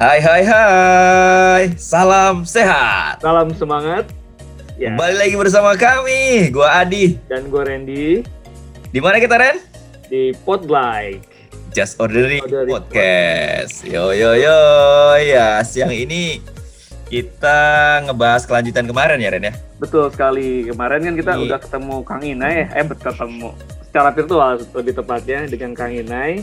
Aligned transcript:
Hai 0.00 0.16
hai 0.16 0.42
hai, 0.48 1.76
salam 1.76 2.40
sehat. 2.48 3.20
Salam 3.20 3.52
semangat. 3.52 4.08
Ya. 4.80 4.96
Kembali 4.96 5.12
lagi 5.12 5.36
bersama 5.36 5.76
kami, 5.76 6.48
gua 6.48 6.80
Adi 6.80 7.20
dan 7.28 7.52
gua 7.52 7.68
Randy. 7.68 8.24
Di 8.96 8.96
mana 8.96 9.20
kita 9.20 9.36
Ren? 9.36 9.60
Di 10.08 10.32
Podlike. 10.48 11.20
Just 11.76 12.00
Ordinary, 12.00 12.40
Ordinary 12.40 12.72
Podcast. 12.72 13.84
Yo 13.84 14.16
yo 14.16 14.32
yo, 14.40 14.60
ya 15.20 15.60
siang 15.68 15.92
ini 15.92 16.40
kita 17.12 18.00
ngebahas 18.08 18.48
kelanjutan 18.48 18.88
kemarin 18.88 19.20
ya 19.20 19.36
Ren 19.36 19.52
ya. 19.52 19.54
Betul 19.76 20.08
sekali. 20.08 20.64
Kemarin 20.64 21.12
kan 21.12 21.14
kita 21.20 21.32
ini. 21.36 21.44
udah 21.44 21.58
ketemu 21.60 21.96
Kang 22.08 22.24
Inai, 22.24 22.72
eh 22.72 22.86
ketemu 22.88 23.52
secara 23.84 24.16
virtual 24.16 24.64
lebih 24.64 24.96
tepatnya 24.96 25.44
dengan 25.44 25.76
Kang 25.76 25.92
Inai 25.92 26.40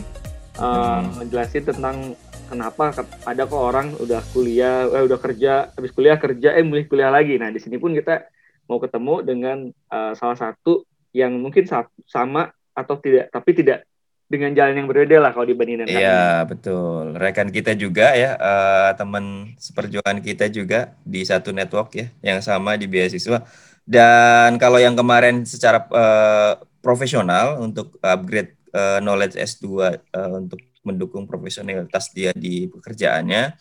uh, 0.62 1.02
hmm. 1.02 1.26
tentang 1.74 2.14
kenapa 2.48 2.90
ada 3.28 3.42
kok 3.44 3.60
orang 3.60 3.94
udah 4.00 4.24
kuliah, 4.32 4.88
eh, 4.88 5.04
udah 5.04 5.18
kerja, 5.20 5.70
habis 5.76 5.92
kuliah 5.92 6.16
kerja, 6.16 6.56
eh 6.56 6.64
mulai 6.64 6.88
kuliah 6.88 7.12
lagi. 7.12 7.36
Nah 7.36 7.52
di 7.52 7.60
sini 7.60 7.76
pun 7.76 7.92
kita 7.92 8.26
mau 8.68 8.80
ketemu 8.80 9.14
dengan 9.24 9.58
uh, 9.92 10.12
salah 10.12 10.36
satu 10.36 10.84
yang 11.16 11.36
mungkin 11.36 11.64
sama 12.04 12.52
atau 12.76 12.96
tidak, 13.00 13.32
tapi 13.32 13.56
tidak 13.56 13.88
dengan 14.28 14.52
jalan 14.52 14.84
yang 14.84 14.88
berbeda 14.88 15.16
lah 15.24 15.32
kalau 15.32 15.48
dibandingkan. 15.48 15.88
Iya 15.88 16.44
betul. 16.44 17.16
Rekan 17.16 17.48
kita 17.48 17.72
juga 17.72 18.12
ya, 18.12 18.36
uh, 18.36 18.90
teman 18.92 19.56
seperjuangan 19.56 20.20
kita 20.20 20.52
juga 20.52 20.92
di 21.00 21.24
satu 21.24 21.48
network 21.48 21.96
ya, 21.96 22.06
yang 22.20 22.44
sama 22.44 22.76
di 22.76 22.84
beasiswa. 22.84 23.40
Dan 23.88 24.60
kalau 24.60 24.76
yang 24.76 24.92
kemarin 24.92 25.48
secara 25.48 25.80
uh, 25.88 26.60
profesional 26.84 27.56
untuk 27.64 27.96
upgrade 28.04 28.52
uh, 28.76 29.00
knowledge 29.00 29.40
S2 29.40 29.64
uh, 30.12 30.32
untuk 30.36 30.60
mendukung 30.82 31.24
profesionalitas 31.28 32.10
dia 32.14 32.30
di 32.34 32.66
pekerjaannya. 32.70 33.56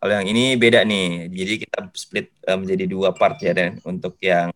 Kalau 0.00 0.12
yang 0.16 0.26
ini 0.32 0.56
beda 0.56 0.80
nih, 0.84 1.28
jadi 1.28 1.54
kita 1.60 1.78
split 1.92 2.32
uh, 2.48 2.56
menjadi 2.56 2.88
dua 2.88 3.12
part 3.12 3.36
ya 3.44 3.52
dan 3.52 3.76
untuk 3.84 4.16
yang 4.24 4.48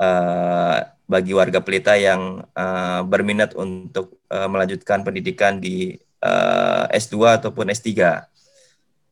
uh, 0.00 0.78
bagi 1.04 1.36
warga 1.36 1.60
pelita 1.60 2.00
yang 2.00 2.40
uh, 2.56 3.04
berminat 3.04 3.52
untuk 3.52 4.24
uh, 4.32 4.48
melanjutkan 4.48 5.04
pendidikan 5.04 5.60
di 5.60 6.00
uh, 6.24 6.88
S2 6.88 7.44
ataupun 7.44 7.68
S3. 7.68 7.92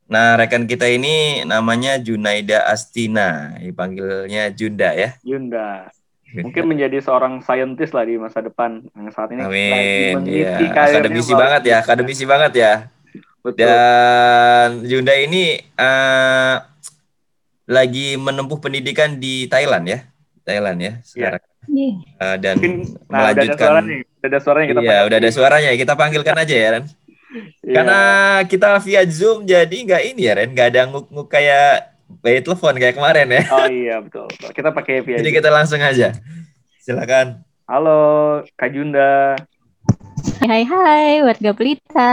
Nah, 0.09 0.36
rekan 0.41 0.64
kita 0.64 0.89
ini 0.89 1.45
namanya 1.45 2.01
Junaida 2.01 2.64
Astina, 2.69 3.53
dipanggilnya 3.61 4.48
Junda 4.57 4.97
ya. 4.97 5.20
Junda 5.20 5.92
mungkin 6.41 6.65
menjadi 6.65 7.05
seorang 7.05 7.45
saintis 7.45 7.93
lah 7.93 8.09
di 8.09 8.17
masa 8.17 8.41
depan 8.41 8.81
yang 8.97 9.13
saat 9.13 9.29
ini 9.37 9.45
Amin. 9.45 10.17
Iya. 10.25 10.73
Akademisi 10.73 11.33
banget 11.37 11.63
ya, 11.69 11.77
akademisi 11.85 12.25
banget 12.25 12.53
ya. 12.57 12.73
Betul. 13.43 13.69
Dan 13.69 14.87
Yunda 14.87 15.13
ini 15.19 15.61
uh, 15.75 16.63
lagi 17.69 18.17
menempuh 18.17 18.63
pendidikan 18.63 19.19
di 19.19 19.51
Thailand 19.51 19.85
ya, 19.85 19.99
Thailand 20.47 20.79
ya 20.79 20.93
sekarang. 21.05 21.43
Yeah. 21.71 21.95
Uh, 22.19 22.37
dan 22.39 22.55
Mungkin, 22.59 22.75
nah, 23.07 23.31
melanjutkan. 23.31 23.59
Udah 23.63 23.69
ada 23.69 23.79
suaranya, 23.79 24.03
udah 24.23 24.31
ada 24.31 24.39
suaranya 24.39 24.67
kita. 24.67 24.81
Iya, 24.83 24.99
udah 25.07 25.19
ada 25.19 25.31
suaranya. 25.31 25.71
Kita 25.75 25.93
panggilkan 25.99 26.37
aja 26.39 26.55
ya, 26.55 26.69
Ren. 26.79 26.85
Yeah. 27.63 27.75
Karena 27.75 28.01
kita 28.47 28.69
via 28.83 29.03
Zoom 29.11 29.39
jadi 29.43 29.75
nggak 29.75 30.03
ini 30.15 30.23
ya, 30.23 30.33
Ren, 30.39 30.51
nggak 30.55 30.69
ada 30.75 30.83
nguk-nguk 30.91 31.27
kayak 31.27 31.92
by 32.21 32.43
telepon 32.45 32.77
kayak 32.77 32.99
kemarin 32.99 33.29
ya. 33.33 33.43
Oh 33.49 33.67
iya 33.71 33.97
betul. 34.05 34.29
Kita 34.53 34.75
pakai 34.75 35.01
via. 35.01 35.23
Jadi 35.23 35.31
kita 35.33 35.49
langsung 35.49 35.81
aja. 35.81 36.13
Silakan. 36.83 37.41
Halo 37.65 38.43
Kak 38.59 38.75
Junda. 38.75 39.39
Hai 40.45 40.67
hai 40.69 41.25
warga 41.25 41.57
Pelita. 41.57 42.13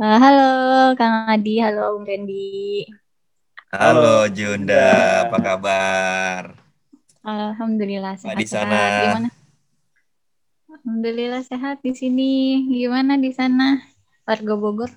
Uh, 0.00 0.16
halo 0.16 0.50
Kang 0.96 1.28
Adi, 1.28 1.60
halo 1.60 2.00
Om 2.00 2.08
Randy. 2.08 2.88
Halo, 3.70 4.26
halo 4.26 4.32
Junda, 4.32 5.28
apa 5.28 5.38
kabar? 5.38 6.42
Alhamdulillah 7.20 8.16
sehat. 8.16 8.40
Di 8.40 8.48
sana. 8.48 8.80
Gimana? 9.04 9.28
Alhamdulillah 10.72 11.42
sehat 11.44 11.84
di 11.84 11.92
sini. 11.92 12.64
Gimana 12.72 13.20
di 13.20 13.28
sana? 13.30 13.76
Warga 14.24 14.54
Bogor? 14.56 14.88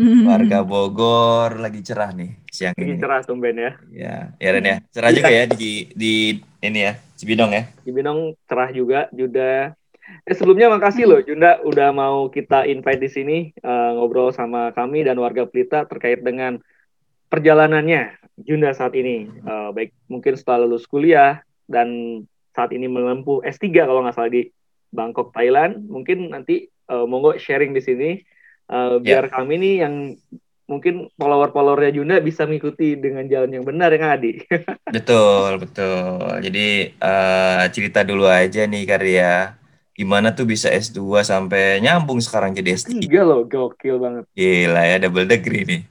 Warga 0.00 0.64
Bogor 0.64 1.60
lagi 1.60 1.84
cerah 1.84 2.16
nih 2.16 2.32
siang 2.48 2.72
lagi 2.72 2.96
ini. 2.96 3.00
cerah 3.00 3.20
tumben 3.24 3.56
ya. 3.60 3.72
Ya, 3.92 4.16
ya 4.40 4.48
Ren 4.56 4.64
ya. 4.64 4.76
Cerah 4.88 5.10
juga 5.12 5.28
ya 5.28 5.44
di 5.52 5.92
di 5.92 6.40
ini 6.64 6.80
ya, 6.80 6.92
Cibinong 7.20 7.52
ya. 7.52 7.62
Cibinong 7.84 8.32
cerah 8.48 8.70
juga, 8.72 9.12
Junda. 9.12 9.76
Eh 10.24 10.34
sebelumnya 10.36 10.72
makasih 10.72 11.04
loh 11.08 11.20
Junda 11.20 11.60
udah 11.64 11.92
mau 11.92 12.28
kita 12.32 12.68
invite 12.68 13.00
di 13.00 13.10
sini 13.12 13.36
uh, 13.64 13.96
ngobrol 13.96 14.32
sama 14.32 14.72
kami 14.72 15.04
dan 15.04 15.16
warga 15.20 15.48
Pelita 15.48 15.84
terkait 15.84 16.20
dengan 16.24 16.60
perjalanannya 17.28 18.16
Junda 18.40 18.72
saat 18.72 18.96
ini. 18.96 19.28
Uh, 19.44 19.76
baik 19.76 19.92
mungkin 20.08 20.40
setelah 20.40 20.64
lulus 20.64 20.88
kuliah 20.88 21.44
dan 21.68 22.20
saat 22.56 22.72
ini 22.72 22.88
menempuh 22.88 23.44
S3 23.44 23.68
kalau 23.84 24.04
nggak 24.04 24.16
salah 24.16 24.32
di 24.32 24.48
Bangkok, 24.88 25.36
Thailand. 25.36 25.84
Mungkin 25.84 26.32
nanti 26.32 26.68
uh, 26.88 27.04
monggo 27.04 27.36
sharing 27.36 27.76
di 27.76 27.80
sini 27.84 28.10
uh, 28.72 28.96
biar 28.98 29.28
yeah. 29.28 29.32
kami 29.32 29.54
nih 29.60 29.74
yang 29.84 29.94
mungkin 30.72 31.12
follower-followernya 31.20 31.92
Junda 31.92 32.16
bisa 32.24 32.48
mengikuti 32.48 32.96
dengan 32.96 33.28
jalan 33.28 33.60
yang 33.60 33.64
benar 33.68 33.92
ya 33.92 34.16
Adi. 34.16 34.40
betul, 34.96 35.60
betul. 35.60 36.40
Jadi 36.40 36.96
uh, 36.96 37.68
cerita 37.68 38.00
dulu 38.00 38.24
aja 38.24 38.64
nih 38.64 38.88
karya 38.88 39.60
gimana 39.92 40.32
tuh 40.32 40.48
bisa 40.48 40.72
S2 40.72 41.20
sampai 41.20 41.84
nyambung 41.84 42.18
sekarang 42.24 42.56
jadi 42.56 42.72
S3. 42.80 43.04
Tiga 43.04 43.28
loh, 43.28 43.44
gokil 43.44 44.00
banget. 44.00 44.24
Gila 44.32 44.82
ya, 44.88 44.96
double 45.04 45.28
degree 45.28 45.68
nih. 45.68 45.82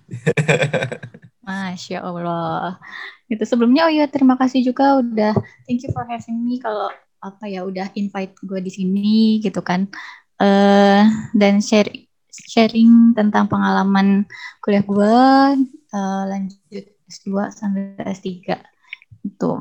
Masya 1.46 2.02
Allah. 2.02 2.82
Itu 3.30 3.46
sebelumnya, 3.46 3.86
oh 3.88 3.94
iya 3.94 4.10
terima 4.10 4.36
kasih 4.36 4.66
juga 4.66 5.00
udah, 5.00 5.38
thank 5.70 5.86
you 5.86 5.94
for 5.94 6.04
having 6.10 6.42
me 6.42 6.58
kalau 6.58 6.90
apa 7.22 7.46
ya 7.46 7.62
udah 7.62 7.94
invite 7.94 8.34
gue 8.42 8.60
di 8.60 8.72
sini 8.74 9.38
gitu 9.38 9.62
kan. 9.62 9.86
Uh, 10.42 11.06
dan 11.38 11.62
share 11.62 12.10
sharing 12.32 13.12
tentang 13.12 13.52
pengalaman 13.52 14.24
kuliah 14.64 14.84
gue 14.84 15.16
uh, 15.92 16.24
lanjut 16.28 16.86
S2 17.12 17.52
sampai 17.52 18.08
S3 18.16 18.56
itu. 19.28 19.52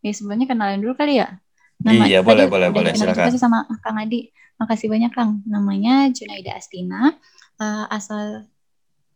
Ya 0.00 0.12
sebelumnya 0.12 0.46
kenalin 0.48 0.84
dulu 0.84 0.94
kali 0.96 1.20
ya. 1.20 1.40
Nama, 1.80 2.04
iya 2.04 2.20
boleh 2.20 2.44
boleh 2.44 2.68
boleh 2.68 2.92
silakan. 2.92 3.32
Terima 3.32 3.40
sama 3.40 3.58
Kang 3.80 3.96
Adi. 3.96 4.28
Makasih 4.60 4.92
banyak 4.92 5.12
Kang. 5.16 5.40
Namanya 5.48 6.12
Junaida 6.12 6.60
Astina. 6.60 7.16
Uh, 7.56 7.88
asal 7.88 8.48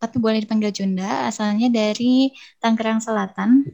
tapi 0.01 0.17
boleh 0.17 0.41
dipanggil 0.41 0.73
Junda. 0.73 1.29
Asalnya 1.29 1.69
dari 1.69 2.33
Tangerang 2.61 3.05
Selatan 3.05 3.69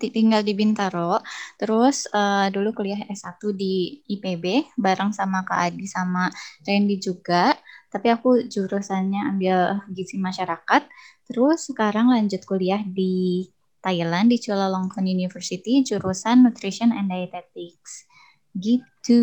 tinggal 0.00 0.40
di 0.44 0.52
Bintaro. 0.56 1.20
Terus 1.60 2.08
uh, 2.12 2.48
dulu 2.48 2.72
kuliah 2.72 3.00
S1 3.08 3.40
di 3.56 4.00
IPB 4.08 4.76
bareng 4.76 5.12
sama 5.12 5.44
Kak 5.44 5.72
Adi 5.72 5.86
sama 5.88 6.28
Randy 6.64 6.96
juga. 7.00 7.52
Tapi 7.94 8.10
aku 8.10 8.50
jurusannya 8.50 9.22
ambil 9.30 9.86
gizi 9.94 10.18
masyarakat. 10.18 10.82
Terus 11.30 11.70
sekarang 11.70 12.10
lanjut 12.10 12.42
kuliah 12.42 12.82
di 12.82 13.46
Thailand 13.78 14.34
di 14.34 14.42
Chulalongkorn 14.42 15.06
University 15.06 15.86
jurusan 15.86 16.42
Nutrition 16.42 16.90
and 16.90 17.06
Dietetics. 17.06 18.10
Gitu. 18.50 19.22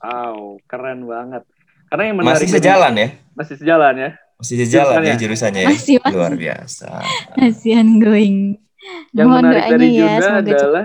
Wow, 0.00 0.56
keren 0.64 1.04
banget. 1.04 1.44
Karena 1.92 2.02
yang 2.08 2.16
menarik 2.16 2.40
masih 2.40 2.56
sejalan 2.56 2.92
ya? 2.96 3.08
Masih 3.36 3.54
sejalan 3.60 3.94
ya? 4.00 4.10
Masih 4.40 4.56
sejalan 4.64 5.00
ya 5.04 5.14
jurusannya 5.20 5.60
ya? 5.60 5.68
Masih, 5.68 5.96
masih. 6.00 6.16
Luar 6.16 6.34
biasa. 6.40 6.88
Masih 7.36 7.72
ongoing. 7.76 8.56
Yang 9.12 9.26
Mohon 9.28 9.44
menarik 9.44 9.64
dari 9.74 9.88
ya, 9.90 10.00
Junda 10.00 10.28
adalah 10.38 10.84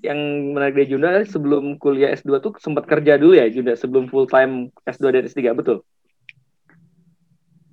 yang 0.00 0.20
menarik 0.56 0.74
dari 0.74 0.88
Junda 0.90 1.08
sebelum 1.28 1.64
kuliah 1.78 2.10
S2 2.16 2.42
tuh 2.42 2.52
sempat 2.58 2.88
kerja 2.88 3.20
dulu 3.20 3.36
ya 3.36 3.46
Junda 3.52 3.78
sebelum 3.78 4.08
full 4.08 4.26
time 4.26 4.72
S2 4.88 5.04
dan 5.12 5.22
S3 5.28 5.54
betul? 5.54 5.84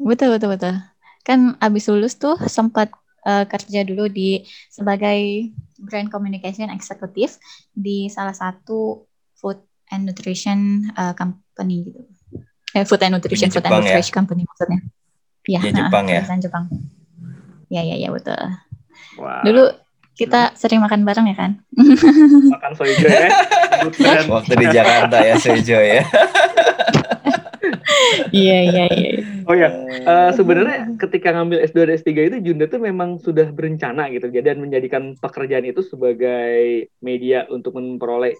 Betul 0.02 0.38
betul 0.38 0.50
betul. 0.58 0.74
Kan 1.22 1.56
abis 1.62 1.86
lulus 1.88 2.18
tuh 2.18 2.36
sempat 2.50 2.90
uh, 3.26 3.46
kerja 3.46 3.86
dulu 3.86 4.10
di 4.10 4.42
sebagai 4.74 5.54
brand 5.78 6.10
communication 6.10 6.74
executive 6.74 7.38
di 7.74 8.10
salah 8.10 8.34
satu 8.34 9.06
food 9.38 9.62
and 9.94 10.10
nutrition 10.10 10.90
uh, 10.98 11.14
company 11.14 11.86
gitu. 11.86 12.02
Eh, 12.72 12.88
food 12.88 13.04
and 13.04 13.20
nutrition, 13.20 13.52
food 13.52 13.68
and 13.68 13.74
ya? 13.74 13.80
nutrition 13.84 14.14
ya? 14.14 14.18
company 14.18 14.42
maksudnya. 14.48 14.80
Iya, 15.42 15.60
ya, 15.60 15.72
Jepang 15.74 16.06
ya. 16.08 16.22
Jepang. 16.38 16.66
Ya, 17.68 17.82
ya, 17.84 17.96
ya 17.98 18.10
betul. 18.14 18.42
Wow. 19.20 19.44
Dulu 19.44 19.64
kita 20.16 20.54
sering 20.56 20.80
makan 20.80 21.02
bareng 21.04 21.26
ya 21.28 21.36
kan? 21.36 21.52
Makan 21.76 22.72
sojo 22.78 23.08
ya. 23.10 23.30
Waktu 24.38 24.54
di 24.54 24.68
Jakarta 24.70 25.18
ya 25.20 25.36
sojo 25.42 25.78
ya. 25.82 26.06
Iya 28.32 28.58
iya 28.68 28.86
iya. 28.92 29.12
Oh 29.50 29.56
ya, 29.56 29.70
uh, 30.06 30.32
sebenarnya 30.32 30.96
ketika 31.00 31.34
ngambil 31.34 31.64
S2 31.66 31.78
dan 31.88 31.96
S3 31.98 32.10
itu 32.30 32.38
Junda 32.52 32.66
tuh 32.70 32.82
memang 32.82 33.20
sudah 33.20 33.50
berencana 33.52 34.08
gitu, 34.14 34.30
jadi 34.30 34.54
dan 34.54 34.64
menjadikan 34.64 35.16
pekerjaan 35.18 35.66
itu 35.68 35.82
sebagai 35.84 36.88
media 37.02 37.48
untuk 37.50 37.76
memperoleh 37.76 38.36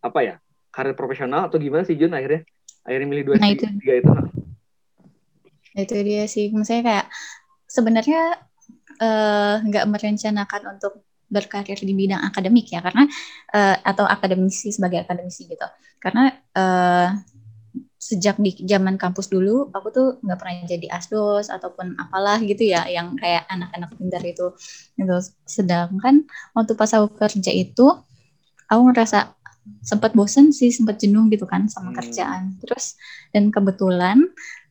apa 0.00 0.20
ya 0.22 0.34
karir 0.70 0.94
profesional 0.94 1.48
atau 1.48 1.56
gimana 1.56 1.82
sih 1.82 1.96
Jun 1.96 2.12
akhirnya 2.12 2.46
akhirnya 2.86 3.08
milih 3.08 3.24
dua 3.32 3.36
nah, 3.40 3.50
itu. 3.50 3.66
tiga 3.82 3.94
itu? 3.98 4.10
Nah. 4.12 4.26
Itu 5.76 5.94
dia 6.00 6.24
sih, 6.30 6.52
misalnya 6.54 6.84
kayak 6.88 7.06
sebenarnya 7.68 8.20
eh, 8.96 9.54
nggak 9.60 9.84
uh, 9.84 9.90
merencanakan 9.90 10.62
untuk 10.78 11.04
berkarir 11.26 11.78
di 11.82 11.90
bidang 11.90 12.22
akademik 12.22 12.70
ya 12.70 12.78
karena 12.78 13.02
uh, 13.50 13.76
atau 13.82 14.06
akademisi 14.06 14.70
sebagai 14.70 15.02
akademisi 15.02 15.50
gitu 15.50 15.66
karena 15.98 16.30
uh, 16.54 17.18
sejak 17.96 18.36
di 18.36 18.52
zaman 18.68 19.00
kampus 19.00 19.32
dulu 19.32 19.72
aku 19.72 19.88
tuh 19.88 20.08
nggak 20.20 20.38
pernah 20.38 20.68
jadi 20.68 20.86
asdos 20.92 21.48
ataupun 21.48 21.96
apalah 21.96 22.36
gitu 22.44 22.68
ya 22.68 22.84
yang 22.86 23.16
kayak 23.16 23.48
anak-anak 23.48 23.90
pintar 23.96 24.22
itu. 24.22 24.46
Gitu. 24.94 25.16
Sedangkan 25.48 26.28
waktu 26.52 26.72
pas 26.76 26.92
aku 26.92 27.16
kerja 27.16 27.50
itu 27.50 27.86
aku 28.68 28.80
ngerasa 28.92 29.32
sempat 29.82 30.14
bosen 30.14 30.54
sih 30.54 30.70
sempat 30.70 31.02
jenuh 31.02 31.26
gitu 31.32 31.48
kan 31.48 31.66
sama 31.66 31.90
hmm. 31.90 31.96
kerjaan. 31.98 32.42
Terus 32.62 32.94
dan 33.34 33.50
kebetulan 33.50 34.22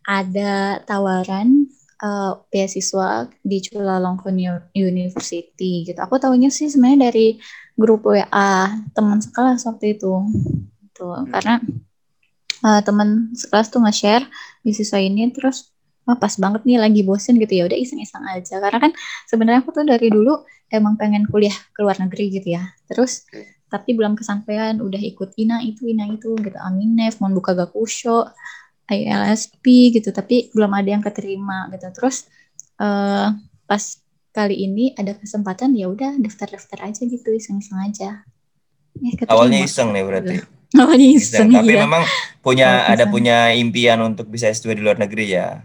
ada 0.06 0.80
tawaran 0.86 1.68
uh, 2.00 2.39
beasiswa 2.54 3.28
di 3.42 3.57
Chulalongkorn 3.60 4.38
University 4.78 5.83
gitu. 5.83 6.00
Aku 6.00 6.21
tahunya 6.21 6.54
sih 6.54 6.69
sebenarnya 6.69 7.12
dari 7.12 7.42
grup 7.75 8.07
WA 8.07 8.71
teman 8.95 9.19
sekelas 9.19 9.68
waktu 9.68 10.00
itu. 10.00 10.13
Tuh 10.95 11.25
hmm. 11.25 11.31
karena 11.33 11.60
uh, 12.66 12.82
teman 12.82 13.30
sekelas 13.38 13.70
tuh 13.70 13.86
nge-share 13.86 14.26
beasiswa 14.66 14.98
ini 14.98 15.30
terus 15.30 15.70
wah 16.06 16.18
pas 16.18 16.34
banget 16.38 16.66
nih 16.66 16.82
lagi 16.82 17.02
bosen 17.06 17.38
gitu. 17.38 17.54
Ya 17.62 17.64
udah 17.70 17.78
iseng-iseng 17.78 18.26
aja. 18.26 18.58
Karena 18.62 18.90
kan 18.90 18.92
sebenarnya 19.30 19.62
aku 19.62 19.74
tuh 19.74 19.86
dari 19.86 20.10
dulu 20.10 20.42
emang 20.70 20.98
pengen 20.98 21.30
kuliah 21.30 21.54
ke 21.74 21.80
luar 21.86 21.98
negeri 22.02 22.34
gitu 22.34 22.58
ya. 22.58 22.74
Terus 22.90 23.26
tapi 23.70 23.98
belum 23.98 24.14
kesampaian 24.14 24.78
udah 24.82 25.02
ikut 25.02 25.34
ina 25.38 25.62
itu 25.62 25.90
ina 25.90 26.10
itu 26.10 26.34
gitu. 26.38 26.58
Aminef 26.62 27.22
mau 27.22 27.30
buka 27.34 27.58
gakusho 27.58 28.30
ILSP 28.86 29.94
gitu. 29.98 30.14
Tapi 30.14 30.54
belum 30.54 30.72
ada 30.74 30.90
yang 30.94 31.02
keterima 31.02 31.70
gitu. 31.74 31.90
Terus 31.94 32.30
uh, 32.82 33.34
pas 33.66 33.84
kali 34.30 34.68
ini 34.68 34.94
ada 34.94 35.18
kesempatan 35.18 35.74
ya 35.74 35.90
udah 35.90 36.22
daftar-daftar 36.22 36.92
aja 36.92 37.02
gitu 37.02 37.30
iseng-iseng 37.34 37.82
aja. 37.82 38.22
Ya, 38.96 39.12
awalnya 39.28 39.66
iseng 39.68 39.92
nih 39.92 40.04
berarti 40.08 40.36
awalnya 40.74 41.08
iseng, 41.14 41.50
iseng. 41.50 41.50
tapi 41.54 41.74
ya. 41.78 41.82
memang 41.86 42.04
punya 42.42 42.70
oh, 42.88 42.92
ada 42.94 43.06
punya 43.10 43.38
impian 43.54 44.02
untuk 44.02 44.30
bisa 44.30 44.50
S2 44.50 44.78
di 44.78 44.82
luar 44.82 44.98
negeri 44.98 45.26
ya 45.30 45.62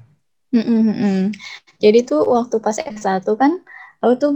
mm 0.52 0.64
-mm. 0.64 1.20
jadi 1.78 2.04
tuh 2.04 2.26
waktu 2.26 2.56
pas 2.60 2.76
S1 2.76 3.24
kan 3.38 3.60
aku 4.00 4.14
tuh 4.18 4.32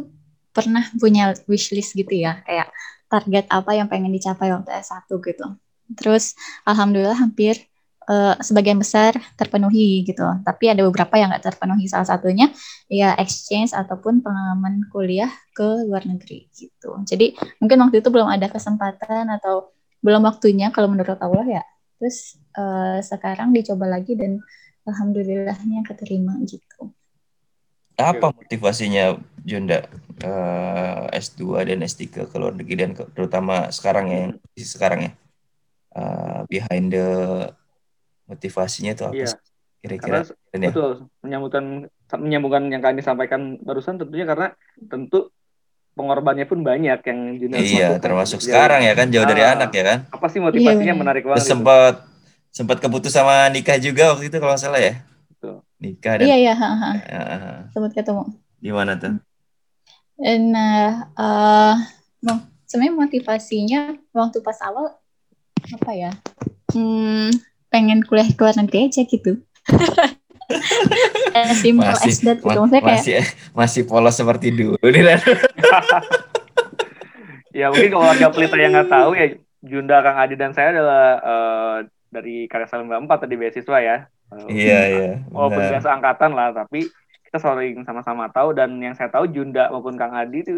pernah 0.55 0.87
punya 1.03 1.35
wishlist 1.51 1.99
gitu 1.99 2.15
ya 2.15 2.41
kayak 2.47 2.71
target 3.11 3.47
apa 3.51 3.71
yang 3.77 3.87
pengen 3.87 4.11
dicapai 4.11 4.51
waktu 4.51 4.71
S1 4.75 5.07
gitu. 5.07 5.47
Terus 5.95 6.35
alhamdulillah 6.65 7.15
hampir 7.15 7.61
uh, 8.09 8.35
sebagian 8.41 8.81
besar 8.81 9.15
terpenuhi 9.37 10.03
gitu. 10.03 10.25
Tapi 10.43 10.73
ada 10.73 10.83
beberapa 10.83 11.15
yang 11.15 11.31
nggak 11.31 11.55
terpenuhi. 11.55 11.87
Salah 11.87 12.09
satunya 12.09 12.51
ya 12.91 13.15
exchange 13.21 13.71
ataupun 13.77 14.25
pengalaman 14.25 14.89
kuliah 14.91 15.31
ke 15.53 15.87
luar 15.87 16.09
negeri 16.09 16.49
gitu. 16.55 16.99
Jadi 17.05 17.37
mungkin 17.61 17.79
waktu 17.87 18.01
itu 18.01 18.09
belum 18.09 18.27
ada 18.27 18.51
kesempatan 18.51 19.31
atau 19.31 19.74
belum 20.05 20.23
waktunya 20.29 20.69
kalau 20.69 20.93
menurut 20.93 21.17
Allah 21.17 21.61
ya. 21.61 21.65
Terus 21.97 22.37
uh, 22.61 23.01
sekarang 23.01 23.57
dicoba 23.57 23.89
lagi 23.89 24.13
dan 24.13 24.45
alhamdulillahnya 24.85 25.81
keterima 25.89 26.37
gitu. 26.45 26.93
Apa 27.97 28.35
motivasinya 28.35 29.17
Junda 29.47 29.87
uh, 30.27 31.09
eh, 31.09 31.23
S2 31.23 31.65
dan 31.65 31.81
S3 31.87 32.27
ke 32.29 32.37
luar 32.37 32.53
negeri 32.53 32.77
dan 32.77 32.93
ke, 32.93 33.07
terutama 33.15 33.71
sekarang 33.71 34.07
ya 34.11 34.23
sekarang 34.61 35.01
ya 35.09 35.13
uh, 35.95 36.43
behind 36.51 36.91
the 36.91 37.09
motivasinya 38.27 38.99
itu 38.99 39.05
apa 39.07 39.15
iya. 39.15 39.29
kira-kira 39.79 40.19
ya? 40.27 40.71
betul 40.73 41.07
menyambutkan 41.23 41.65
menyambungkan 42.19 42.63
yang 42.73 42.83
kami 42.83 43.01
sampaikan 43.05 43.61
barusan 43.63 44.01
tentunya 44.01 44.27
karena 44.27 44.49
tentu 44.91 45.31
pengorbannya 45.95 46.45
pun 46.45 46.61
banyak 46.67 47.01
yang 47.07 47.21
Junda 47.39 47.57
iya 47.63 47.89
termasuk 48.03 48.43
sekarang 48.43 48.83
ya 48.83 48.93
kan 48.99 49.09
jauh 49.09 49.23
nah, 49.23 49.31
dari 49.31 49.43
anak 49.47 49.71
ya 49.71 49.85
kan? 49.87 49.99
apa 50.11 50.27
sih 50.27 50.43
motivasinya? 50.43 50.91
Iya, 50.91 50.95
menarik 50.95 51.23
banget 51.25 51.47
sempat 51.47 51.95
sempat 52.51 52.79
keputus 52.83 53.15
sama 53.15 53.47
nikah 53.51 53.79
juga 53.79 54.15
waktu 54.15 54.31
itu 54.31 54.37
kalau 54.43 54.59
salah 54.59 54.83
ya? 54.83 55.03
Nikah 55.79 56.23
dan 56.23 56.27
iya 56.27 56.37
iya 56.39 56.55
ha, 56.55 56.71
ha. 56.75 56.91
Ya. 56.99 57.23
sempat 57.71 57.95
ketemu. 57.95 58.25
Di 58.59 58.71
mana 58.75 58.99
tuh? 58.99 59.19
Nah 60.19 61.11
uh, 61.15 61.75
sebenarnya 62.67 62.95
motivasinya 62.95 63.81
waktu 64.11 64.39
pas 64.43 64.59
awal 64.67 64.99
apa 65.71 65.91
ya? 65.95 66.11
Hmm, 66.75 67.31
pengen 67.71 68.03
kuliah 68.03 68.27
ke 68.27 68.39
luar 68.43 68.55
negeri 68.59 68.91
aja 68.91 69.03
gitu 69.07 69.39
Masih, 71.35 71.73
as 71.83 72.19
that 72.23 72.39
gitu. 72.39 72.47
Maksudnya 72.47 72.81
kayak, 72.81 73.01
masih, 73.01 73.15
masih 73.57 73.83
polos 73.89 74.15
seperti 74.15 74.55
dulu 74.55 74.79
nih 74.79 75.19
ya 77.59 77.71
mungkin 77.71 77.91
kalau 77.95 78.07
warga 78.11 78.29
pelita 78.35 78.57
yang 78.59 78.75
nggak 78.75 78.91
tahu 78.91 79.11
ya 79.15 79.27
Junda 79.63 80.03
Kang 80.03 80.19
Adi 80.19 80.35
dan 80.35 80.51
saya 80.53 80.75
adalah 80.75 81.07
uh, 81.23 81.77
dari 82.11 82.51
karya 82.51 82.67
Salim 82.67 82.91
empat 82.91 83.27
tadi 83.27 83.39
beasiswa 83.39 83.79
ya 83.79 84.11
Iya 84.51 84.81
iya. 84.91 85.11
Walaupun 85.31 85.63
biasa 85.63 85.89
angkatan 85.95 86.31
lah, 86.35 86.51
tapi 86.51 86.89
kita 87.29 87.39
sering 87.39 87.83
sama-sama 87.87 88.31
tahu 88.31 88.55
dan 88.55 88.75
yang 88.83 88.95
saya 88.95 89.11
tahu 89.11 89.31
Junda 89.31 89.71
maupun 89.71 89.95
Kang 89.95 90.15
Adi 90.15 90.43
itu 90.43 90.53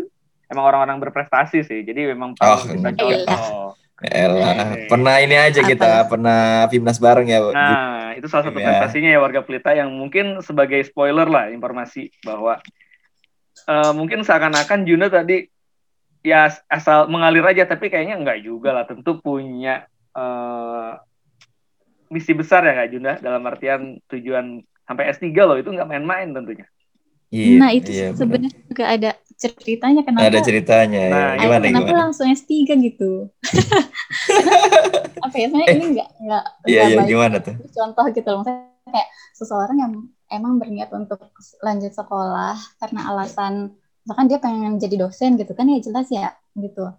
emang 0.48 0.64
orang-orang 0.70 1.02
berprestasi 1.02 1.64
sih. 1.66 1.80
Jadi 1.84 2.12
memang 2.12 2.36
oh, 2.40 2.58
kita 2.64 2.90
contoh. 2.96 3.76
Elah, 3.96 4.76
pernah 4.92 5.16
ini 5.24 5.40
aja 5.40 5.64
kita, 5.64 6.04
Apa? 6.04 6.12
pernah 6.12 6.68
Fimnas 6.68 7.00
bareng 7.00 7.32
ya. 7.32 7.40
Nah, 7.48 8.12
itu 8.12 8.28
salah 8.28 8.52
satu 8.52 8.60
ya. 8.60 8.68
prestasinya 8.68 9.08
ya 9.08 9.20
warga 9.24 9.40
Pelita 9.40 9.72
yang 9.72 9.88
mungkin 9.88 10.44
sebagai 10.44 10.84
spoiler 10.84 11.24
lah 11.24 11.48
informasi 11.48 12.12
bahwa 12.20 12.60
uh, 13.64 13.92
mungkin 13.96 14.20
seakan-akan 14.20 14.84
Junda 14.84 15.08
tadi 15.08 15.48
ya 16.20 16.52
asal 16.68 17.08
mengalir 17.08 17.40
aja 17.48 17.64
tapi 17.64 17.88
kayaknya 17.88 18.20
enggak 18.20 18.44
juga 18.44 18.76
lah 18.76 18.84
tentu 18.84 19.16
punya 19.16 19.88
uh, 20.12 21.00
misi 22.12 22.36
besar 22.36 22.68
ya 22.68 22.76
Kak 22.76 22.88
Junda 22.92 23.12
dalam 23.16 23.40
artian 23.48 23.96
tujuan 24.12 24.60
sampai 24.84 25.08
S3 25.16 25.32
loh 25.40 25.56
itu 25.56 25.72
nggak 25.72 25.88
main-main 25.88 26.36
tentunya. 26.36 26.68
Iya, 27.26 27.58
nah 27.58 27.70
itu 27.74 27.90
iya, 27.90 28.14
sebenarnya 28.14 28.54
juga 28.70 28.84
ada 28.86 29.10
ceritanya 29.36 30.00
kenapa? 30.02 30.32
Ada 30.32 30.40
ceritanya 30.40 31.00
ya. 31.00 31.12
nah, 31.12 31.30
gimana 31.36 31.64
kenapa 31.68 31.88
gimana? 31.92 32.02
langsung 32.08 32.26
S3 32.32 32.52
gitu? 32.80 33.28
Apa 35.24 35.34
ya 35.36 35.46
sebenarnya 35.52 35.68
eh, 35.68 35.76
ini 35.76 35.86
nggak 35.92 36.08
nggak 36.24 36.44
iya, 36.68 36.82
iya, 36.88 37.00
gimana 37.04 37.36
tuh? 37.44 37.54
contoh 37.68 38.04
gitu 38.16 38.28
loh. 38.32 38.40
Misalnya 38.40 38.88
kayak 38.88 39.08
seseorang 39.36 39.76
yang 39.76 39.92
emang 40.32 40.56
berniat 40.56 40.90
untuk 40.96 41.20
lanjut 41.60 41.92
sekolah 41.92 42.56
karena 42.80 43.00
alasan 43.12 43.76
misalkan 44.06 44.26
dia 44.30 44.38
pengen 44.40 44.78
jadi 44.80 44.96
dosen 45.02 45.36
gitu 45.36 45.52
kan 45.52 45.68
ya 45.68 45.78
jelas 45.84 46.08
ya 46.08 46.32
gitu. 46.56 46.96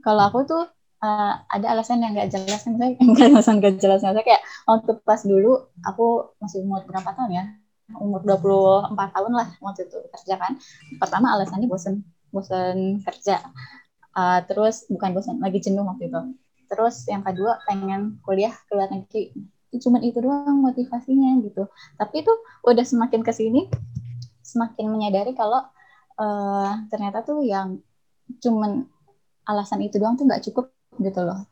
Kalau 0.00 0.22
aku 0.28 0.48
tuh 0.48 0.64
uh, 1.02 1.32
ada 1.50 1.66
alasan 1.76 2.00
yang 2.00 2.16
gak 2.16 2.32
jelas 2.32 2.62
kan 2.66 2.74
saya 2.80 2.96
nggak 2.96 3.26
alasan 3.36 3.60
gak 3.60 3.76
jelas 3.80 4.00
saya 4.00 4.22
kayak 4.24 4.42
waktu 4.64 4.96
pas 5.04 5.20
dulu 5.22 5.68
aku 5.84 6.36
masih 6.40 6.64
umur 6.64 6.84
berapa 6.88 7.12
tahun 7.12 7.32
ya 7.32 7.44
umur 7.94 8.26
24 8.26 8.90
tahun 9.14 9.32
lah 9.32 9.48
waktu 9.62 9.86
itu 9.86 9.98
kerja 10.10 10.34
kan. 10.40 10.52
Pertama 10.98 11.34
alasannya 11.38 11.70
bosen 11.70 12.02
bosen 12.34 13.02
kerja. 13.06 13.42
Uh, 14.16 14.40
terus 14.48 14.88
bukan 14.90 15.12
bosen 15.14 15.38
lagi 15.38 15.62
jenuh 15.62 15.86
waktu 15.86 16.10
itu. 16.10 16.20
Terus 16.66 17.06
yang 17.06 17.22
kedua 17.22 17.62
pengen 17.68 18.18
kuliah 18.26 18.54
ke 18.66 18.72
luar 18.74 18.90
negeri. 18.90 19.30
Cuman 19.76 20.02
itu 20.02 20.18
doang 20.18 20.58
motivasinya 20.64 21.38
gitu. 21.46 21.68
Tapi 22.00 22.26
itu 22.26 22.32
udah 22.66 22.84
semakin 22.84 23.22
ke 23.22 23.30
sini 23.30 23.70
semakin 24.46 24.86
menyadari 24.88 25.34
kalau 25.34 25.62
uh, 26.18 26.72
ternyata 26.88 27.26
tuh 27.26 27.42
yang 27.42 27.82
cuman 28.38 28.86
alasan 29.46 29.82
itu 29.82 29.98
doang 30.02 30.18
tuh 30.18 30.26
nggak 30.26 30.42
cukup 30.50 30.74
gitu 30.98 31.20
loh. 31.22 31.46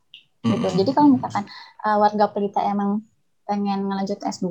Gitu. 0.45 0.67
Jadi 0.83 0.91
kalau 0.93 1.15
misalkan 1.15 1.47
uh, 1.85 1.97
warga 2.01 2.29
pelita 2.29 2.61
emang 2.65 3.01
pengen 3.49 3.89
ngelanjut 3.89 4.21
S2 4.21 4.49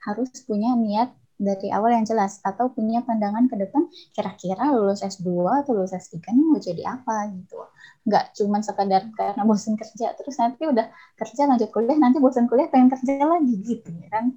harus 0.00 0.28
punya 0.48 0.72
niat 0.78 1.12
dari 1.40 1.72
awal 1.72 1.96
yang 1.96 2.04
jelas 2.04 2.36
atau 2.44 2.68
punya 2.68 3.00
pandangan 3.00 3.48
ke 3.48 3.56
depan 3.56 3.88
kira-kira 4.12 4.76
lulus 4.76 5.00
S2 5.00 5.64
atau 5.64 5.72
lulus 5.72 5.96
S3 5.96 6.20
ini 6.36 6.42
mau 6.44 6.60
jadi 6.60 6.82
apa 6.84 7.32
gitu. 7.32 7.56
Nggak 8.04 8.24
cuma 8.36 8.60
sekadar 8.60 9.08
karena 9.16 9.42
bosan 9.48 9.80
kerja 9.80 10.12
terus 10.20 10.36
nanti 10.36 10.68
udah 10.68 10.86
kerja 11.16 11.48
lanjut 11.48 11.72
kuliah 11.72 11.96
nanti 11.96 12.20
bosan 12.20 12.44
kuliah 12.44 12.68
pengen 12.68 12.92
kerja 12.92 13.24
lagi 13.24 13.54
gitu 13.64 13.88
ya 13.88 14.08
kan? 14.12 14.36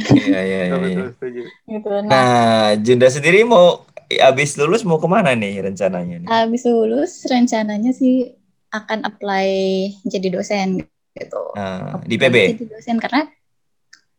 Iya 0.00 0.40
iya 0.40 0.60
iya, 0.70 0.76
iya. 0.80 1.44
gitu, 1.66 1.88
nah, 1.92 2.08
nah 2.08 2.64
Junda 2.80 3.12
sendiri 3.12 3.44
mau 3.44 3.84
abis 4.08 4.56
lulus 4.56 4.82
mau 4.82 4.96
ke 4.96 5.06
mana 5.06 5.36
nih 5.36 5.60
rencananya 5.60 6.24
nih? 6.24 6.28
abis 6.30 6.62
lulus 6.66 7.22
rencananya 7.30 7.92
sih 7.94 8.32
akan 8.70 9.06
apply 9.06 9.50
jadi 10.06 10.34
dosen 10.34 10.82
gitu. 11.14 11.42
Uh, 11.54 11.98
di 12.06 12.16
PB? 12.16 12.36
Jadi 12.56 12.66
dosen 12.70 12.96
karena 13.02 13.26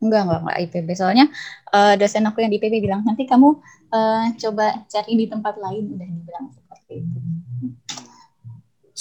enggak 0.02 0.22
enggak 0.26 0.40
enggak 0.42 0.58
IPB 0.66 0.90
soalnya 0.98 1.26
uh, 1.72 1.94
dosen 1.94 2.26
aku 2.26 2.42
yang 2.42 2.50
di 2.50 2.58
IPB 2.58 2.82
bilang 2.82 3.06
nanti 3.06 3.30
kamu 3.30 3.62
uh, 3.94 4.26
coba 4.34 4.82
cari 4.90 5.14
di 5.14 5.26
tempat 5.30 5.62
lain 5.62 5.94
udah 5.94 6.08
dibilang 6.10 6.46
seperti 6.50 7.06
itu. 7.06 7.20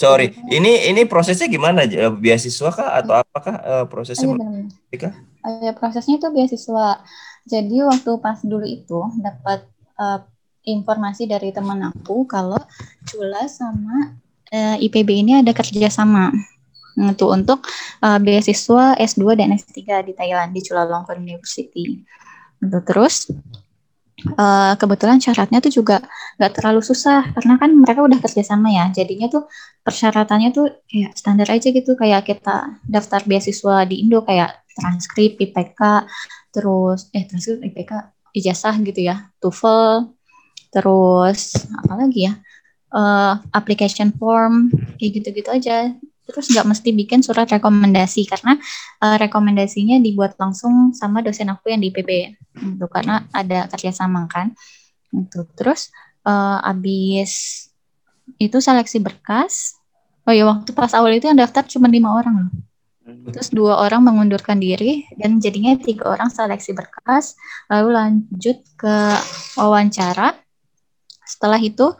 Sorry, 0.01 0.33
ini 0.49 0.89
ini 0.89 1.05
prosesnya 1.05 1.45
gimana? 1.45 1.85
Beasiswa 2.17 2.73
kah 2.73 2.89
atau 2.97 3.21
apakah 3.21 3.55
uh, 3.61 3.85
prosesnya? 3.85 4.33
Oh, 4.33 4.37
iya, 4.89 5.13
Uh, 5.41 5.57
ya, 5.65 5.73
prosesnya 5.73 6.21
itu 6.21 6.29
beasiswa. 6.29 7.01
Jadi 7.49 7.81
waktu 7.81 8.11
pas 8.21 8.37
dulu 8.45 8.61
itu 8.61 9.01
dapat 9.17 9.65
uh, 9.97 10.21
informasi 10.65 11.25
dari 11.25 11.49
teman 11.49 11.81
aku 11.89 12.29
kalau 12.29 12.61
Cula 13.09 13.49
sama 13.49 14.21
uh, 14.53 14.77
IPB 14.77 15.25
ini 15.25 15.41
ada 15.41 15.49
kerjasama 15.49 16.29
itu 16.97 17.25
untuk 17.27 17.63
uh, 18.03 18.19
beasiswa 18.19 18.95
S2 18.99 19.23
dan 19.39 19.55
S3 19.55 20.03
di 20.03 20.13
Thailand 20.15 20.51
di 20.51 20.61
Chulalongkorn 20.63 21.23
University. 21.23 22.03
Gitu. 22.59 22.77
Terus 22.83 23.31
uh, 24.35 24.73
kebetulan 24.75 25.17
syaratnya 25.23 25.63
tuh 25.63 25.71
juga 25.71 26.03
nggak 26.37 26.51
terlalu 26.59 26.81
susah 26.83 27.31
karena 27.33 27.55
kan 27.57 27.71
mereka 27.71 28.01
udah 28.03 28.19
kerjasama 28.19 28.69
ya. 28.69 28.91
Jadinya 28.91 29.31
tuh 29.31 29.47
persyaratannya 29.81 30.49
tuh 30.53 30.67
kayak 30.87 31.11
standar 31.17 31.47
aja 31.49 31.67
gitu 31.71 31.97
kayak 31.97 32.27
kita 32.27 32.77
daftar 32.85 33.23
beasiswa 33.25 33.87
di 33.87 34.05
Indo 34.05 34.21
kayak 34.21 34.61
transkrip 34.77 35.39
IPK 35.39 36.07
terus 36.51 37.07
eh 37.15 37.23
transkrip 37.27 37.63
IPK 37.63 37.91
ijazah 38.35 38.75
gitu 38.79 38.99
ya 39.03 39.27
TOEFL 39.43 40.15
terus 40.71 41.67
apa 41.83 41.93
lagi 41.99 42.31
ya 42.31 42.33
uh, 42.95 43.35
application 43.51 44.15
form 44.15 44.71
kayak 44.95 45.19
gitu-gitu 45.19 45.49
aja 45.51 45.91
terus 46.31 46.47
nggak 46.47 46.63
mesti 46.63 46.89
bikin 46.95 47.19
surat 47.19 47.51
rekomendasi 47.51 48.23
karena 48.25 48.55
uh, 49.03 49.19
rekomendasinya 49.19 49.99
dibuat 49.99 50.39
langsung 50.39 50.95
sama 50.95 51.19
dosen 51.19 51.51
aku 51.51 51.69
yang 51.75 51.83
di 51.83 51.91
IPB 51.91 52.09
itu 52.79 52.85
karena 52.87 53.27
ada 53.35 53.67
kerjasama 53.67 54.31
kan 54.31 54.55
itu 55.11 55.43
terus 55.59 55.91
uh, 56.23 56.63
abis 56.63 57.67
itu 58.39 58.57
seleksi 58.63 59.03
berkas 59.03 59.75
oh 60.23 60.31
ya 60.31 60.47
waktu 60.47 60.71
pas 60.71 60.95
awal 60.95 61.11
itu 61.11 61.27
yang 61.27 61.37
daftar 61.37 61.67
cuma 61.67 61.91
lima 61.91 62.15
orang 62.15 62.47
loh 62.47 62.51
Terus 63.01 63.49
dua 63.49 63.81
orang 63.81 64.05
mengundurkan 64.05 64.61
diri 64.61 65.09
dan 65.17 65.41
jadinya 65.41 65.73
tiga 65.77 66.13
orang 66.13 66.29
seleksi 66.29 66.77
berkas, 66.77 67.33
lalu 67.65 67.97
lanjut 67.97 68.57
ke 68.77 68.95
wawancara. 69.57 70.37
Setelah 71.25 71.57
itu 71.57 71.91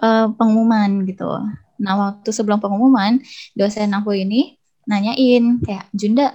uh, 0.00 0.26
pengumuman 0.32 1.04
gitu. 1.04 1.28
Nah 1.80 1.94
waktu 1.96 2.30
sebelum 2.32 2.58
pengumuman 2.58 3.20
dosen 3.56 3.92
aku 3.92 4.16
ini 4.16 4.56
nanyain 4.86 5.60
kayak 5.62 5.86
Junda 5.90 6.32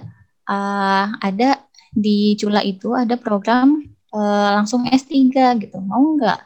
uh, 0.48 1.06
ada 1.18 1.62
di 1.92 2.36
Cula 2.40 2.64
itu 2.64 2.96
ada 2.96 3.16
program 3.20 3.80
uh, 4.12 4.50
langsung 4.60 4.88
S3 4.88 5.32
gitu 5.60 5.76
mau 5.80 6.16
nggak? 6.16 6.40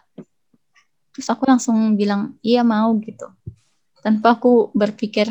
Terus 1.17 1.29
aku 1.33 1.49
langsung 1.49 1.97
bilang 1.97 2.37
iya 2.45 2.61
mau 2.61 2.93
gitu 3.01 3.27
tanpa 4.07 4.39
aku 4.39 4.71
berpikir 4.71 5.27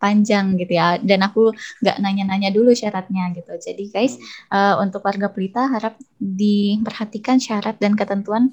panjang 0.00 0.58
gitu 0.58 0.74
ya 0.74 0.98
dan 0.98 1.22
aku 1.22 1.52
nggak 1.84 1.96
nanya-nanya 2.02 2.50
dulu 2.50 2.72
syaratnya 2.72 3.30
gitu 3.36 3.52
jadi 3.54 3.84
guys 3.92 4.16
uh, 4.50 4.80
untuk 4.82 5.04
warga 5.04 5.28
Pelita 5.30 5.68
harap 5.68 5.94
diperhatikan 6.18 7.38
syarat 7.38 7.76
dan 7.78 7.94
ketentuan 7.94 8.50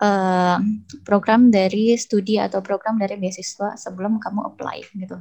uh, 0.00 0.58
program 1.06 1.52
dari 1.52 1.94
studi 1.94 2.40
atau 2.40 2.64
program 2.64 2.98
dari 2.98 3.14
beasiswa 3.20 3.78
sebelum 3.78 4.18
kamu 4.18 4.40
apply 4.54 4.78
gitu. 4.96 5.20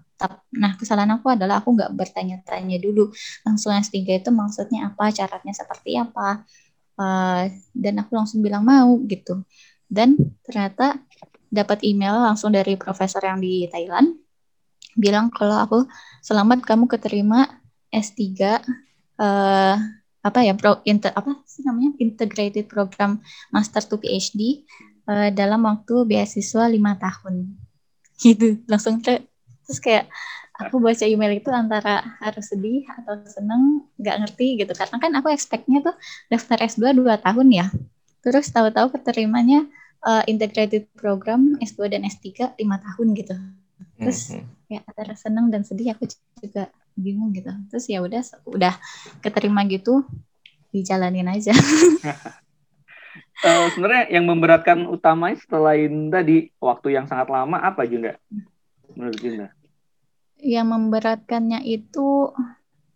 Nah 0.57 0.71
kesalahan 0.79 1.19
aku 1.19 1.33
adalah 1.33 1.61
aku 1.61 1.75
nggak 1.75 1.91
bertanya-tanya 1.93 2.81
dulu 2.81 3.11
langsung 3.45 3.75
S3 3.75 4.01
itu 4.01 4.29
maksudnya 4.33 4.89
apa, 4.93 5.13
syaratnya 5.13 5.53
seperti 5.53 5.99
apa, 5.99 6.41
uh, 6.97 7.43
dan 7.75 7.93
aku 8.01 8.11
langsung 8.17 8.41
bilang 8.41 8.65
mau 8.65 8.97
gitu. 9.05 9.45
Dan 9.85 10.17
ternyata 10.41 10.97
dapat 11.53 11.85
email 11.85 12.17
langsung 12.17 12.49
dari 12.49 12.73
profesor 12.73 13.21
yang 13.21 13.37
di 13.37 13.69
Thailand 13.69 14.17
bilang 14.97 15.29
kalau 15.33 15.57
aku 15.57 15.79
selamat 16.21 16.65
kamu 16.65 16.85
keterima 16.89 17.45
S3 17.93 18.21
uh, 18.21 18.57
eh, 19.21 19.75
apa 20.23 20.39
ya 20.39 20.55
pro 20.55 20.79
inter, 20.87 21.11
apa 21.11 21.43
sih 21.43 21.67
namanya 21.67 21.99
integrated 21.99 22.71
program 22.71 23.19
master 23.51 23.83
to 23.83 23.99
PhD 23.99 24.63
uh, 25.05 25.27
eh, 25.27 25.29
dalam 25.35 25.67
waktu 25.67 26.07
beasiswa 26.07 26.71
lima 26.71 26.95
tahun. 26.95 27.59
Gitu 28.23 28.63
langsung 28.71 29.03
ter 29.03 29.27
terus 29.63 29.79
kayak 29.79 30.07
aku 30.59 30.79
baca 30.79 31.03
email 31.07 31.39
itu 31.39 31.51
antara 31.51 32.03
harus 32.19 32.51
sedih 32.51 32.83
atau 32.87 33.19
seneng 33.27 33.83
nggak 33.99 34.15
ngerti 34.23 34.63
gitu. 34.63 34.71
Karena 34.71 34.97
kan 34.99 35.11
aku 35.19 35.27
expectnya 35.31 35.83
tuh 35.83 35.95
daftar 36.31 36.59
S2 36.63 36.95
dua 36.95 37.19
tahun 37.19 37.47
ya. 37.51 37.67
Terus 38.23 38.47
tahu-tahu 38.51 38.95
keterimanya 38.95 39.67
uh, 40.07 40.23
integrated 40.27 40.87
program 40.95 41.59
S2 41.59 41.91
dan 41.91 42.07
S3 42.07 42.55
lima 42.59 42.79
tahun 42.79 43.07
gitu. 43.17 43.35
Terus 43.99 44.19
mm 44.31 44.39
-hmm 44.39 44.62
ya 44.77 44.81
antara 44.85 45.13
seneng 45.13 45.53
dan 45.53 45.61
sedih 45.61 45.93
aku 45.93 46.09
juga 46.41 46.69
bingung 46.97 47.33
gitu. 47.33 47.49
Terus 47.69 47.85
ya 47.89 47.99
udah 48.01 48.23
udah 48.49 48.73
keterima 49.21 49.65
gitu 49.69 50.05
dijalanin 50.73 51.29
aja. 51.29 51.53
Uh, 53.45 53.67
sebenarnya 53.73 54.09
yang 54.09 54.25
memberatkan 54.25 54.89
utamanya 54.89 55.37
selain 55.45 56.09
tadi 56.09 56.49
waktu 56.57 56.97
yang 56.97 57.05
sangat 57.05 57.29
lama 57.29 57.61
apa 57.61 57.85
Junda 57.85 58.17
menurut 58.97 59.17
Junda 59.21 59.47
yang 60.43 60.67
memberatkannya 60.75 61.63
itu 61.63 62.27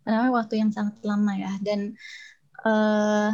adalah 0.04 0.44
waktu 0.44 0.60
yang 0.60 0.70
sangat 0.70 1.00
lama 1.00 1.32
ya. 1.34 1.52
Dan 1.64 1.96
uh, 2.62 3.32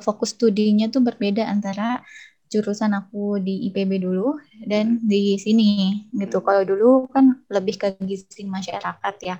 fokus 0.00 0.32
studinya 0.32 0.88
tuh 0.88 1.04
berbeda 1.04 1.44
antara 1.44 2.00
jurusan 2.46 2.94
aku 2.94 3.42
di 3.42 3.66
IPB 3.70 4.06
dulu 4.06 4.38
dan 4.64 5.02
di 5.02 5.34
sini 5.36 6.02
gitu. 6.14 6.38
Hmm. 6.38 6.46
Kalau 6.46 6.62
dulu 6.62 6.90
kan 7.10 7.42
lebih 7.50 7.74
ke 7.78 7.88
gizi 8.02 8.46
masyarakat 8.46 9.14
ya. 9.22 9.36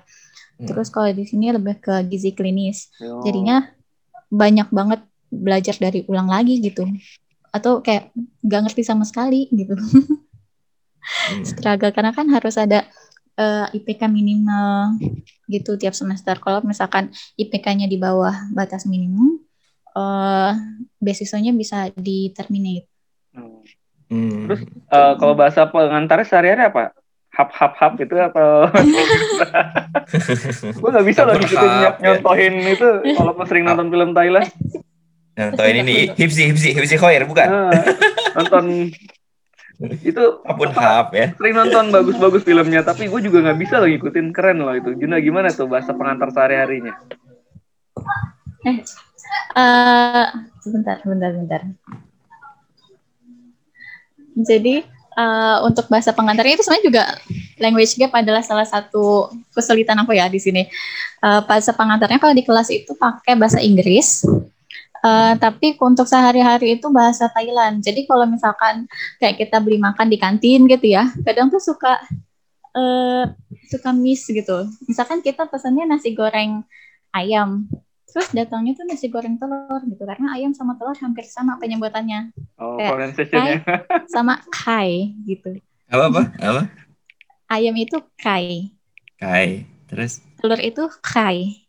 Hmm. 0.59 0.67
Terus 0.67 0.91
kalau 0.91 1.09
di 1.11 1.23
sini 1.23 1.55
lebih 1.55 1.79
ke 1.79 2.03
gizi 2.07 2.35
klinis. 2.35 2.91
Oh. 2.99 3.23
Jadinya 3.23 3.63
banyak 4.27 4.67
banget 4.69 5.01
belajar 5.31 5.75
dari 5.79 6.03
ulang 6.07 6.27
lagi 6.27 6.59
gitu. 6.59 6.83
Atau 7.55 7.79
kayak 7.79 8.11
nggak 8.43 8.61
ngerti 8.67 8.83
sama 8.83 9.07
sekali 9.07 9.47
gitu. 9.55 9.75
Hmm. 9.75 11.43
Struggle 11.49 11.95
karena 11.95 12.11
kan 12.11 12.27
harus 12.27 12.59
ada 12.59 12.83
uh, 13.39 13.71
eh, 13.71 13.77
IPK 13.79 14.11
minimal 14.11 14.99
gitu 15.47 15.79
tiap 15.79 15.95
semester. 15.95 16.35
Kalau 16.43 16.59
misalkan 16.67 17.13
IPK-nya 17.39 17.87
di 17.87 17.95
bawah 17.95 18.51
batas 18.51 18.83
minimum, 18.83 19.39
uh, 19.95 20.51
beasiswanya 20.99 21.55
bisa 21.55 21.89
di 21.95 22.35
terminate. 22.35 22.96
Hmm. 24.07 24.47
Terus 24.47 24.61
uh, 24.91 25.13
kalau 25.19 25.33
bahasa 25.35 25.67
pengantarnya 25.67 26.27
sehari-hari 26.27 26.63
apa? 26.71 26.95
Hap 27.35 27.53
hap 27.53 27.73
hap 27.77 27.93
itu 28.01 28.15
atau 28.17 28.65
gue 30.81 30.89
nggak 30.89 31.05
bisa 31.05 31.21
loh 31.21 31.37
ngikutin 31.37 31.69
ya. 31.69 31.91
nyontohin 32.01 32.55
itu 32.65 32.87
kalau 33.13 33.37
pas 33.37 33.45
sering 33.45 33.67
nonton 33.67 33.93
film 33.93 34.09
Thailand. 34.15 34.49
Nyontohin 35.37 35.75
ini 35.85 35.95
hipsi 36.17 36.49
hipsi 36.49 36.73
hipsi 36.73 36.95
khoir 36.97 37.29
bukan? 37.29 37.45
Nah, 37.45 37.83
nonton 38.41 38.89
itu 40.01 40.23
apun 40.49 40.73
hap 40.73 41.13
ya. 41.13 41.29
Sering 41.37 41.53
nonton 41.53 41.93
bagus-bagus 41.93 42.41
filmnya 42.41 42.81
tapi 42.81 43.05
gue 43.05 43.21
juga 43.21 43.45
nggak 43.45 43.59
bisa 43.61 43.77
loh 43.77 43.85
ngikutin 43.91 44.27
keren 44.33 44.65
loh 44.65 44.73
itu. 44.73 44.97
Juna 44.97 45.21
gimana 45.21 45.53
tuh 45.53 45.69
bahasa 45.69 45.93
pengantar 45.93 46.33
sehari-harinya? 46.33 46.97
Eh, 48.65 48.81
uh, 49.53 50.25
sebentar, 50.65 50.97
sebentar, 51.05 51.29
sebentar. 51.29 51.61
Jadi 54.37 54.85
uh, 55.17 55.65
untuk 55.65 55.89
bahasa 55.89 56.13
pengantarnya 56.13 56.61
itu 56.61 56.63
sebenarnya 56.63 56.85
juga 56.85 57.03
language 57.57 57.97
gap 57.97 58.13
adalah 58.13 58.45
salah 58.45 58.67
satu 58.69 59.33
kesulitan 59.51 59.97
aku 59.97 60.13
ya 60.13 60.29
di 60.29 60.37
sini. 60.37 60.69
Uh, 61.25 61.41
bahasa 61.49 61.73
pengantarnya 61.73 62.21
kalau 62.21 62.37
di 62.37 62.45
kelas 62.45 62.69
itu 62.69 62.93
pakai 62.93 63.33
bahasa 63.33 63.57
Inggris, 63.57 64.21
uh, 65.01 65.33
tapi 65.41 65.73
untuk 65.81 66.05
sehari-hari 66.05 66.77
itu 66.77 66.87
bahasa 66.93 67.25
Thailand. 67.33 67.81
Jadi 67.81 68.05
kalau 68.05 68.29
misalkan 68.29 68.85
kayak 69.17 69.41
kita 69.41 69.57
beli 69.57 69.81
makan 69.81 70.13
di 70.13 70.21
kantin 70.21 70.69
gitu 70.69 70.93
ya, 70.93 71.09
kadang 71.25 71.49
tuh 71.49 71.57
suka 71.57 71.97
uh, 72.77 73.25
suka 73.73 73.89
miss 73.97 74.29
gitu. 74.29 74.69
Misalkan 74.85 75.25
kita 75.25 75.49
pesannya 75.49 75.89
nasi 75.89 76.13
goreng 76.13 76.61
ayam, 77.09 77.65
terus 78.07 78.27
datangnya 78.31 78.73
tuh 78.79 78.85
nasi 78.87 79.11
goreng 79.11 79.35
telur 79.35 79.83
gitu 79.83 80.03
karena 80.07 80.33
ayam 80.33 80.55
sama 80.55 80.79
telur 80.79 80.95
hampir 80.97 81.27
sama 81.27 81.59
penyebutannya 81.59 82.31
oh 82.57 82.79
kayak 82.79 83.13
kai 83.27 83.53
sama 84.07 84.39
kai 84.49 85.13
gitu 85.27 85.59
apa 85.91 86.03
apa 86.07 86.21
apa 86.39 86.61
ayam 87.51 87.75
itu 87.75 87.99
kai 88.15 88.71
kai 89.19 89.67
terus 89.91 90.23
telur 90.39 90.59
itu 90.59 90.87
kai 91.03 91.67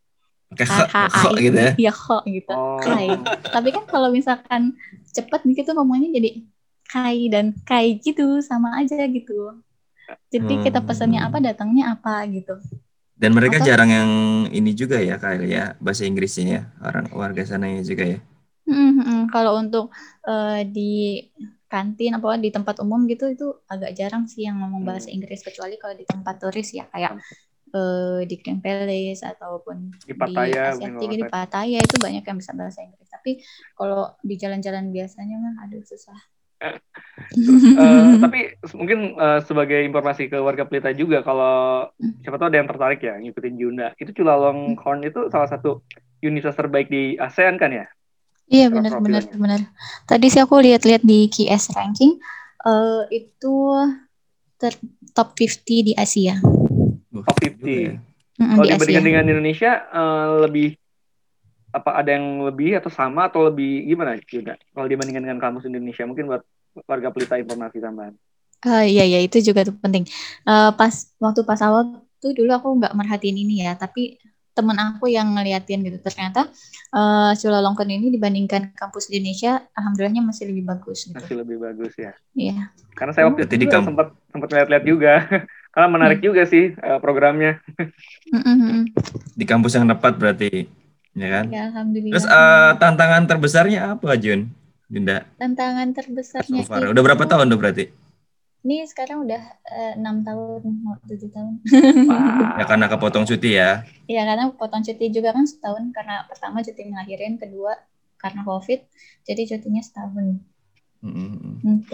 kho 0.56 1.36
gitu 1.36 1.58
ya? 1.60 1.72
Iya 1.76 1.92
kho 1.92 2.24
gitu, 2.24 2.54
oh. 2.56 2.80
kai. 2.80 3.12
Tapi 3.52 3.68
kan 3.68 3.84
kalau 3.84 4.08
misalkan 4.08 4.72
cepet 5.12 5.44
gitu 5.44 5.76
ngomongnya 5.76 6.08
jadi 6.16 6.30
kai 6.88 7.28
dan 7.28 7.52
kai 7.68 8.00
gitu 8.00 8.40
sama 8.40 8.80
aja 8.80 8.96
gitu. 9.04 9.60
Jadi 10.32 10.54
hmm. 10.56 10.64
kita 10.64 10.80
pesannya 10.80 11.20
apa 11.20 11.36
datangnya 11.44 11.92
apa 11.92 12.24
gitu. 12.32 12.56
Dan 13.18 13.34
mereka 13.34 13.58
Atau, 13.58 13.66
jarang 13.66 13.90
yang 13.90 14.10
ini 14.54 14.70
juga 14.78 15.02
ya 15.02 15.18
kayak 15.18 15.42
ya 15.42 15.64
bahasa 15.82 16.06
Inggrisnya 16.06 16.46
ya 16.46 16.62
orang 16.86 17.10
warga 17.10 17.42
sananya 17.42 17.82
juga 17.82 18.06
ya. 18.06 18.18
Hmm, 18.68 18.94
hmm, 18.94 19.20
kalau 19.34 19.58
untuk 19.58 19.90
uh, 20.22 20.62
di 20.62 21.26
kantin 21.66 22.16
apa 22.16 22.38
di 22.40 22.48
tempat 22.48 22.80
umum 22.80 23.04
gitu 23.10 23.28
itu 23.28 23.58
agak 23.68 23.92
jarang 23.92 24.24
sih 24.24 24.46
yang 24.46 24.62
ngomong 24.62 24.86
bahasa 24.86 25.10
hmm. 25.10 25.20
Inggris 25.20 25.42
kecuali 25.42 25.76
kalau 25.76 25.98
di 25.98 26.06
tempat 26.06 26.40
turis 26.40 26.72
ya 26.72 26.86
kayak 26.88 27.18
uh, 27.74 28.22
di 28.24 28.34
Grand 28.40 28.62
Palace 28.62 29.26
ataupun 29.26 29.92
di 30.00 30.14
Pattaya, 30.16 30.72
di 30.78 30.86
Asiatik 30.86 31.08
di 31.10 31.26
Pattaya 31.26 31.78
itu 31.82 31.96
banyak 32.00 32.24
yang 32.24 32.38
bisa 32.38 32.52
bahasa 32.56 32.80
Inggris. 32.86 33.08
Tapi 33.10 33.42
kalau 33.76 34.14
di 34.22 34.34
jalan-jalan 34.38 34.94
biasanya 34.94 35.36
mah 35.42 35.54
aduh 35.66 35.82
susah. 35.84 36.16
Uh, 36.62 38.14
tapi 38.24 38.58
mungkin 38.74 39.18
uh, 39.18 39.40
sebagai 39.44 39.82
informasi 39.84 40.30
ke 40.30 40.38
warga 40.38 40.64
Pelita 40.66 40.90
juga 40.94 41.22
kalau 41.22 41.86
hmm. 41.98 42.24
siapa 42.24 42.36
tahu 42.38 42.48
ada 42.50 42.58
yang 42.58 42.70
tertarik 42.70 43.00
ya 43.02 43.14
ngikutin 43.18 43.54
Junda 43.58 43.88
itu 43.98 44.10
Chulalongkorn 44.14 45.06
itu 45.06 45.28
salah 45.30 45.50
satu 45.50 45.82
universitas 46.22 46.58
terbaik 46.58 46.90
di 46.90 47.14
ASEAN 47.18 47.56
kan 47.58 47.70
ya 47.70 47.86
Iya 48.48 48.72
benar 48.72 48.96
benar 49.04 49.28
benar. 49.28 49.60
Tadi 50.08 50.32
sih 50.32 50.40
aku 50.40 50.56
lihat-lihat 50.56 51.04
di 51.04 51.28
QS 51.28 51.76
ranking 51.76 52.16
uh, 52.64 53.04
itu 53.12 53.56
ter 54.56 54.72
top 55.12 55.36
50 55.36 55.88
di 55.88 55.92
Asia. 55.92 56.40
Top 57.12 57.36
50. 57.44 58.40
Mm, 58.40 58.54
Kalau 58.56 58.64
dibandingkan 58.64 59.04
Asia. 59.04 59.04
dengan 59.04 59.24
Indonesia 59.28 59.72
uh, 59.92 60.48
lebih 60.48 60.80
apa 61.68 62.00
ada 62.00 62.16
yang 62.16 62.48
lebih 62.48 62.80
atau 62.80 62.88
sama 62.88 63.28
atau 63.28 63.44
lebih 63.44 63.84
gimana 63.84 64.16
juga 64.24 64.56
kalau 64.72 64.88
dibandingkan 64.88 65.24
dengan 65.24 65.40
kampus 65.40 65.68
Indonesia 65.68 66.08
mungkin 66.08 66.32
buat 66.32 66.42
warga 66.86 67.08
pelita 67.10 67.36
informasi 67.36 67.82
tambahan. 67.82 68.14
Uh, 68.66 68.82
iya 68.82 69.06
iya 69.06 69.22
itu 69.22 69.38
juga 69.38 69.66
tuh 69.66 69.74
penting. 69.78 70.08
Uh, 70.42 70.74
pas 70.74 70.90
waktu 71.22 71.46
pas 71.46 71.60
awal 71.62 72.02
tuh 72.18 72.34
dulu 72.34 72.50
aku 72.50 72.68
nggak 72.82 72.94
merhatiin 72.94 73.38
ini 73.38 73.62
ya, 73.62 73.78
tapi 73.78 74.18
teman 74.58 74.74
aku 74.74 75.06
yang 75.06 75.38
ngeliatin 75.38 75.86
gitu 75.86 76.02
ternyata 76.02 76.50
uh, 76.90 77.30
Chulalongkorn 77.38 77.94
ini 77.94 78.10
dibandingkan 78.10 78.74
kampus 78.74 79.06
di 79.06 79.22
Indonesia 79.22 79.62
alhamdulillahnya 79.70 80.26
masih 80.26 80.50
lebih 80.50 80.66
bagus 80.66 81.06
gitu. 81.06 81.14
masih 81.14 81.38
lebih 81.38 81.62
bagus 81.62 81.94
ya 81.94 82.10
iya 82.34 82.74
karena 82.98 83.14
saya 83.14 83.30
waktu 83.30 83.46
itu 83.46 83.70
juga 83.70 83.86
sempat 83.86 84.10
sempat 84.34 84.48
lihat-lihat 84.50 84.82
juga 84.82 85.14
karena 85.78 85.86
menarik 85.86 86.18
hmm. 86.18 86.26
juga 86.26 86.42
sih 86.50 86.74
uh, 86.74 86.98
programnya 86.98 87.62
di 89.38 89.44
kampus 89.46 89.78
yang 89.78 89.86
tepat 89.94 90.18
berarti 90.18 90.66
ya 91.14 91.28
kan? 91.28 91.44
Ya, 91.48 91.62
alhamdulillah. 91.72 92.14
Terus 92.16 92.26
uh, 92.26 92.72
tantangan 92.76 93.22
terbesarnya 93.24 93.80
apa 93.96 94.16
Jun? 94.20 94.50
Dinda? 94.88 95.28
Tantangan 95.36 95.92
terbesarnya 95.92 96.64
so 96.64 96.72
itu... 96.72 96.88
udah 96.92 97.02
berapa 97.04 97.24
tahun 97.28 97.52
tuh 97.52 97.58
berarti? 97.60 97.84
Ini 98.64 98.84
sekarang 98.90 99.28
udah 99.28 99.42
eh, 99.70 99.92
enam 100.00 100.26
tahun 100.26 100.60
mau 100.82 100.98
tujuh 101.06 101.30
tahun. 101.30 101.62
Ya 102.58 102.64
karena 102.66 102.90
kepotong 102.90 103.24
cuti 103.28 103.54
ya? 103.54 103.86
Iya 104.10 104.26
karena 104.26 104.50
potong 104.50 104.82
cuti 104.82 105.12
juga 105.14 105.30
kan 105.36 105.46
setahun. 105.46 105.94
Karena 105.94 106.26
pertama 106.26 106.64
cuti 106.64 106.82
ngelahirin 106.88 107.38
kedua 107.38 107.76
karena 108.18 108.42
covid 108.42 108.82
jadi 109.22 109.42
cutinya 109.54 109.82
setahun 109.82 110.42
Mm-hmm. 110.98 111.86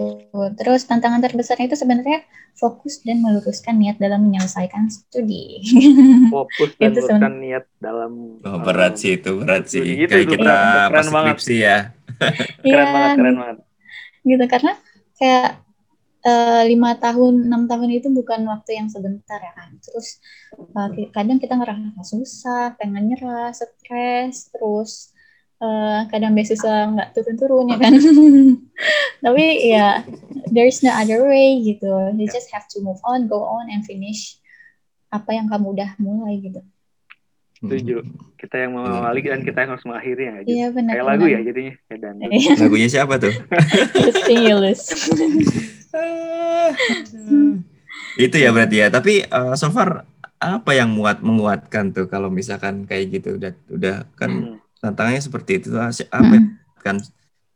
Terus 0.56 0.88
tantangan 0.88 1.20
terbesarnya 1.20 1.68
itu 1.68 1.76
sebenarnya 1.76 2.24
fokus 2.56 3.04
dan 3.04 3.20
meluruskan 3.20 3.76
niat 3.76 4.00
dalam 4.00 4.24
menyelesaikan 4.24 4.88
studi. 4.88 5.60
Fokus 6.34 6.72
dan 6.80 6.96
meluruskan 6.96 7.32
niat 7.42 7.64
dalam. 7.76 8.40
Oh, 8.40 8.58
berat 8.64 8.96
sih 8.96 9.20
itu 9.20 9.44
berat 9.44 9.68
sih. 9.68 9.84
Gitu, 9.84 10.08
kayak 10.08 10.28
kita 10.32 10.56
pas 10.88 11.04
skripsi 11.04 11.56
ya. 11.60 11.92
keren 12.64 12.86
ya, 12.88 12.92
banget, 12.94 13.16
keren 13.20 13.36
banget. 13.36 13.58
Gitu 14.24 14.44
karena 14.48 14.72
kayak 15.20 15.64
uh, 16.24 16.62
lima 16.66 16.96
tahun 16.98 17.46
enam 17.46 17.68
tahun 17.68 17.88
itu 17.92 18.08
bukan 18.10 18.48
waktu 18.48 18.80
yang 18.80 18.88
sebentar 18.88 19.38
ya 19.38 19.52
kan 19.54 19.76
terus 19.78 20.18
uh, 20.56 20.88
kadang 21.12 21.38
kita 21.38 21.54
ngerasa 21.54 22.02
susah 22.02 22.74
pengen 22.80 23.12
nyerah 23.12 23.52
stres 23.52 24.50
terus 24.50 25.13
uh, 25.60 26.06
kadang 26.10 26.32
beasiswa 26.34 26.90
nggak 26.94 27.10
turun-turun 27.14 27.70
ya 27.74 27.78
kan? 27.78 27.92
Tapi 29.24 29.44
ya 29.70 30.02
there's 30.50 30.82
no 30.82 30.90
other 30.94 31.26
way 31.26 31.60
gitu. 31.62 31.90
You 32.16 32.26
just 32.30 32.50
have 32.50 32.66
to 32.74 32.82
move 32.82 32.98
on 33.06 33.26
go 33.26 33.44
on 33.44 33.70
and 33.70 33.86
finish 33.86 34.38
apa 35.14 35.30
yang 35.34 35.46
kamu 35.46 35.78
udah 35.78 35.90
mulai 36.02 36.42
gitu. 36.42 36.60
Setuju. 37.62 37.96
Kita 38.36 38.60
yang 38.60 38.76
mau 38.76 38.84
mengawali 38.84 39.24
dan 39.24 39.40
kita 39.40 39.64
yang 39.64 39.70
harus 39.72 39.86
mengakhiri 39.88 40.22
ya. 40.26 40.34
Iya 40.44 40.66
benar 40.74 40.92
kayak 41.00 41.06
lagu 41.06 41.26
ya 41.30 41.40
jadinya 41.40 41.74
dan 41.96 42.14
lagunya 42.62 42.88
siapa 42.90 43.14
tuh? 43.16 43.32
Stimulus 44.20 44.80
itu 48.14 48.36
ya 48.36 48.50
berarti 48.50 48.76
ya. 48.84 48.88
Tapi 48.90 49.24
uh, 49.26 49.54
so 49.56 49.70
far 49.70 50.04
apa 50.42 50.70
yang 50.76 50.92
muat 50.92 51.24
menguatkan 51.24 51.94
tuh 51.94 52.06
kalau 52.10 52.28
misalkan 52.28 52.84
kayak 52.84 53.22
gitu? 53.22 53.40
Udah 53.40 53.52
udah 53.70 53.96
kan 54.18 54.30
hmm. 54.30 54.63
Tantangannya 54.84 55.22
seperti 55.24 55.64
itu 55.64 55.72
apa 55.72 55.96
hmm. 55.96 56.60
kan 56.84 57.00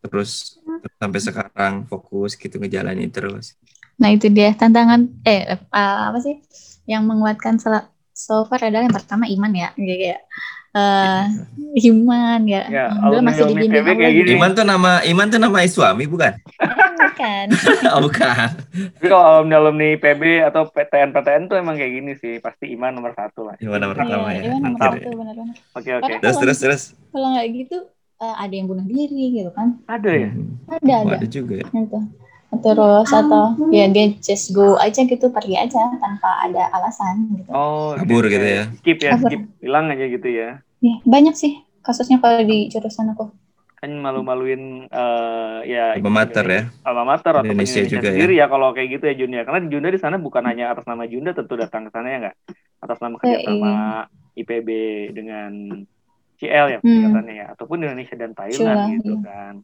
terus, 0.01 0.57
terus 0.65 0.95
sampai 0.97 1.21
sekarang 1.21 1.85
fokus 1.85 2.33
gitu 2.41 2.57
ngejalanin 2.57 3.13
terus. 3.13 3.53
Nah 4.01 4.09
itu 4.09 4.33
dia 4.33 4.57
tantangan 4.57 5.13
eh 5.29 5.61
uh, 5.69 6.09
apa 6.09 6.19
sih 6.25 6.41
yang 6.89 7.05
menguatkan 7.05 7.61
so 8.17 8.49
far 8.49 8.65
adalah 8.65 8.89
yang 8.89 8.97
pertama 8.97 9.29
iman 9.29 9.53
ya 9.53 9.69
kayak 9.77 10.25
uh, 10.73 11.25
Iman 11.79 12.41
ya. 12.49 12.63
ya 12.69 12.87
masih 13.21 13.53
di 13.53 14.33
Iman 14.35 14.57
tuh 14.57 14.65
nama 14.65 15.05
Iman 15.05 15.29
tuh 15.29 15.41
nama 15.41 15.61
suami 15.69 16.09
bukan? 16.09 16.33
bukan. 17.19 17.47
oh, 17.95 18.01
bukan. 18.07 18.49
Tapi 18.99 19.07
kalau 19.11 19.25
alumni 19.43 19.57
alumni 19.59 19.89
PB 19.99 20.23
atau 20.47 20.71
PTN 20.71 21.11
PTN 21.11 21.43
tuh 21.51 21.57
emang 21.59 21.75
kayak 21.75 21.93
gini 21.99 22.13
sih, 22.19 22.39
pasti 22.39 22.71
Iman 22.71 22.95
nomor 22.95 23.13
satu 23.19 23.51
lah. 23.51 23.55
Iman 23.59 23.79
nomor 23.83 23.97
pertama 23.99 24.31
ya. 24.35 24.43
Iman 24.47 24.61
nomor 24.63 24.79
satu 24.79 25.09
benar-benar. 25.11 25.57
Oke 25.75 25.91
oke. 25.99 26.13
Terus 26.23 26.37
terus 26.39 26.59
terus. 26.63 26.83
Kalau 27.19 27.35
nggak 27.35 27.49
gitu 27.51 27.79
uh, 28.23 28.37
ada 28.39 28.55
yang 28.55 28.71
bunuh 28.71 28.87
diri 28.87 29.43
gitu 29.43 29.51
kan? 29.51 29.75
Ada 29.91 30.11
ya? 30.15 30.31
Ada 30.71 30.95
ada. 31.03 31.15
ada 31.19 31.27
juga. 31.27 31.59
Ya? 31.59 31.67
Itu 31.67 31.99
terus 32.63 33.11
atau 33.11 33.59
ya 33.75 33.91
dia 33.91 34.15
just 34.23 34.55
go 34.55 34.79
aja 34.79 35.03
gitu 35.03 35.27
pergi 35.35 35.59
aja 35.59 35.83
tanpa 35.99 36.47
ada 36.47 36.71
alasan 36.79 37.27
gitu. 37.43 37.51
Oh, 37.51 37.99
kabur 37.99 38.31
gitu 38.31 38.47
ya. 38.47 38.71
Skip 38.79 39.03
ya, 39.03 39.19
skip 39.19 39.51
hilang 39.59 39.91
aja 39.91 40.07
gitu 40.07 40.31
ya. 40.31 40.63
Ya, 40.79 40.95
banyak 41.03 41.35
sih 41.35 41.59
kasusnya 41.83 42.23
kalau 42.23 42.47
di 42.47 42.71
jurusan 42.71 43.19
aku. 43.19 43.35
Kan 43.83 43.99
malu-maluin 43.99 44.87
uh, 44.95 45.67
ya 45.67 45.99
alma 45.99 46.23
mater 46.23 46.47
ya. 46.47 46.63
Alma 46.87 47.03
mater 47.03 47.35
atau 47.35 47.51
Indonesia, 47.51 47.83
Indonesia 47.83 47.99
juga 47.99 48.07
ya. 48.07 48.15
sendiri 48.15 48.35
ya. 48.39 48.47
ya 48.47 48.47
kalau 48.47 48.71
kayak 48.71 48.89
gitu 48.95 49.05
ya 49.11 49.15
Junda. 49.19 49.43
Karena 49.43 49.61
di 49.67 49.69
Junda 49.75 49.89
di 49.91 49.99
sana 49.99 50.17
bukan 50.23 50.47
hanya 50.47 50.71
atas 50.71 50.87
nama 50.87 51.03
Junda 51.11 51.35
tentu 51.35 51.59
datang 51.59 51.83
ke 51.85 51.91
sana 51.91 52.07
ya 52.07 52.17
enggak. 52.23 52.37
Atas 52.79 52.99
nama 53.03 53.15
kerja 53.19 53.39
sama 53.43 53.75
iya. 53.75 53.83
IPB 54.39 54.69
dengan 55.19 55.53
CL 56.39 56.67
ya 56.73 56.79
hmm. 56.81 57.27
ya. 57.29 57.45
Ataupun 57.53 57.83
Indonesia 57.83 58.15
dan 58.15 58.33
Thailand 58.33 58.79
Cula, 58.79 58.95
gitu 58.95 59.15
iya. 59.19 59.27
kan. 59.27 59.55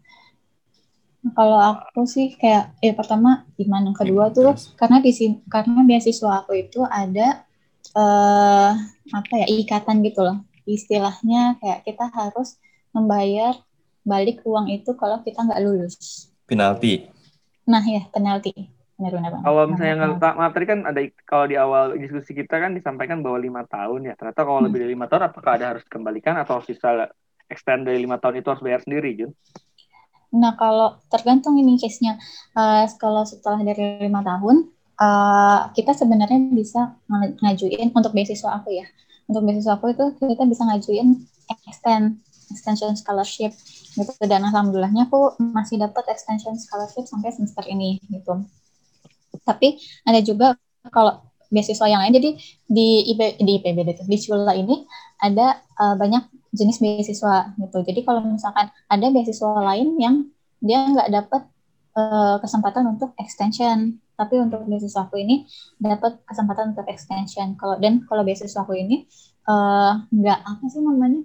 Kalau 1.24 1.56
aku 1.56 2.04
sih 2.04 2.36
kayak 2.36 2.76
ya 2.84 2.92
pertama 2.92 3.48
gimana 3.56 3.88
yang 3.88 3.96
kedua 3.96 4.28
tuh 4.28 4.52
karena 4.76 5.00
di 5.00 5.08
sini 5.08 5.40
karena 5.48 5.80
beasiswa 5.80 6.44
aku 6.44 6.52
itu 6.52 6.84
ada 6.84 7.48
uh, 7.96 8.76
apa 9.08 9.32
ya 9.40 9.46
ikatan 9.48 10.04
gitu 10.04 10.20
loh. 10.20 10.44
Istilahnya 10.68 11.56
kayak 11.62 11.88
kita 11.88 12.12
harus 12.12 12.60
membayar 12.92 13.56
balik 14.04 14.44
uang 14.44 14.68
itu 14.68 14.92
kalau 14.98 15.24
kita 15.24 15.40
nggak 15.48 15.64
lulus. 15.64 16.28
Penalti. 16.44 17.08
Nah 17.64 17.80
ya 17.80 18.04
penalti 18.12 18.73
benar-benar 18.94 19.42
kalau 19.42 19.62
misalnya 19.66 19.94
nggak 20.14 20.36
materi 20.38 20.64
kan 20.70 20.80
ada 20.86 21.00
kalau 21.26 21.44
di 21.50 21.56
awal 21.58 21.98
diskusi 21.98 22.30
kita 22.30 22.62
kan 22.62 22.78
disampaikan 22.78 23.26
bahwa 23.26 23.42
lima 23.42 23.62
tahun 23.66 24.06
ya 24.06 24.14
ternyata 24.14 24.46
kalau 24.46 24.62
hmm. 24.62 24.66
lebih 24.70 24.78
dari 24.86 24.92
lima 24.94 25.06
tahun 25.10 25.22
apakah 25.34 25.50
ada 25.58 25.66
harus 25.74 25.84
kembalikan 25.90 26.38
atau 26.38 26.62
sisa 26.62 27.10
extend 27.50 27.90
dari 27.90 27.98
lima 27.98 28.22
tahun 28.22 28.38
itu 28.38 28.48
harus 28.54 28.62
bayar 28.62 28.80
sendiri 28.86 29.10
Jun 29.18 29.34
Nah, 30.34 30.58
kalau 30.58 30.98
tergantung 31.06 31.54
ini 31.62 31.78
case-nya. 31.78 32.18
Uh, 32.58 32.82
kalau 32.98 33.22
setelah 33.22 33.62
dari 33.62 34.02
lima 34.02 34.18
tahun, 34.26 34.66
uh, 34.98 35.70
kita 35.70 35.94
sebenarnya 35.94 36.50
bisa 36.50 36.98
ngajuin 37.38 37.94
untuk 37.94 38.10
beasiswa 38.10 38.58
aku 38.58 38.74
ya. 38.74 38.86
Untuk 39.30 39.46
beasiswa 39.46 39.78
aku 39.78 39.94
itu 39.94 40.04
kita 40.18 40.44
bisa 40.50 40.66
ngajuin 40.66 41.22
extend 41.70 42.18
extension 42.50 42.98
scholarship 42.98 43.54
gitu. 43.94 44.10
Dan 44.26 44.42
alhamdulillahnya 44.50 45.06
aku 45.06 45.38
masih 45.38 45.78
dapat 45.78 46.10
extension 46.10 46.58
scholarship 46.58 47.06
sampai 47.06 47.30
semester 47.30 47.62
ini 47.70 48.02
gitu. 48.10 48.42
Tapi 49.44 49.78
ada 50.08 50.20
juga 50.24 50.56
kalau 50.88 51.20
beasiswa 51.54 51.86
yang 51.86 52.02
lain. 52.02 52.14
Jadi 52.18 52.30
di 52.66 53.14
IP, 53.14 53.20
di 53.38 53.52
IPB 53.62 53.78
di 54.10 54.16
Cula 54.18 54.52
ini 54.58 54.82
ada 55.22 55.62
uh, 55.78 55.94
banyak 55.94 56.26
jenis 56.50 56.82
beasiswa 56.82 57.54
gitu. 57.58 57.78
Jadi 57.86 58.00
kalau 58.02 58.26
misalkan 58.26 58.70
ada 58.90 59.06
beasiswa 59.14 59.62
lain 59.62 59.94
yang 60.02 60.14
dia 60.58 60.82
nggak 60.90 61.08
dapat 61.14 61.42
uh, 61.94 62.36
kesempatan 62.42 62.90
untuk 62.90 63.14
extension, 63.18 63.98
tapi 64.14 64.38
untuk 64.42 64.66
beasiswa 64.66 65.06
aku 65.06 65.22
ini 65.22 65.46
dapat 65.78 66.18
kesempatan 66.26 66.74
untuk 66.74 66.86
extension. 66.90 67.54
Kalau 67.54 67.78
dan 67.78 68.02
kalau 68.06 68.26
beasiswa 68.26 68.66
aku 68.66 68.74
ini 68.74 69.06
uh, 69.46 70.02
nggak 70.10 70.38
apa 70.42 70.64
sih 70.66 70.82
namanya? 70.82 71.22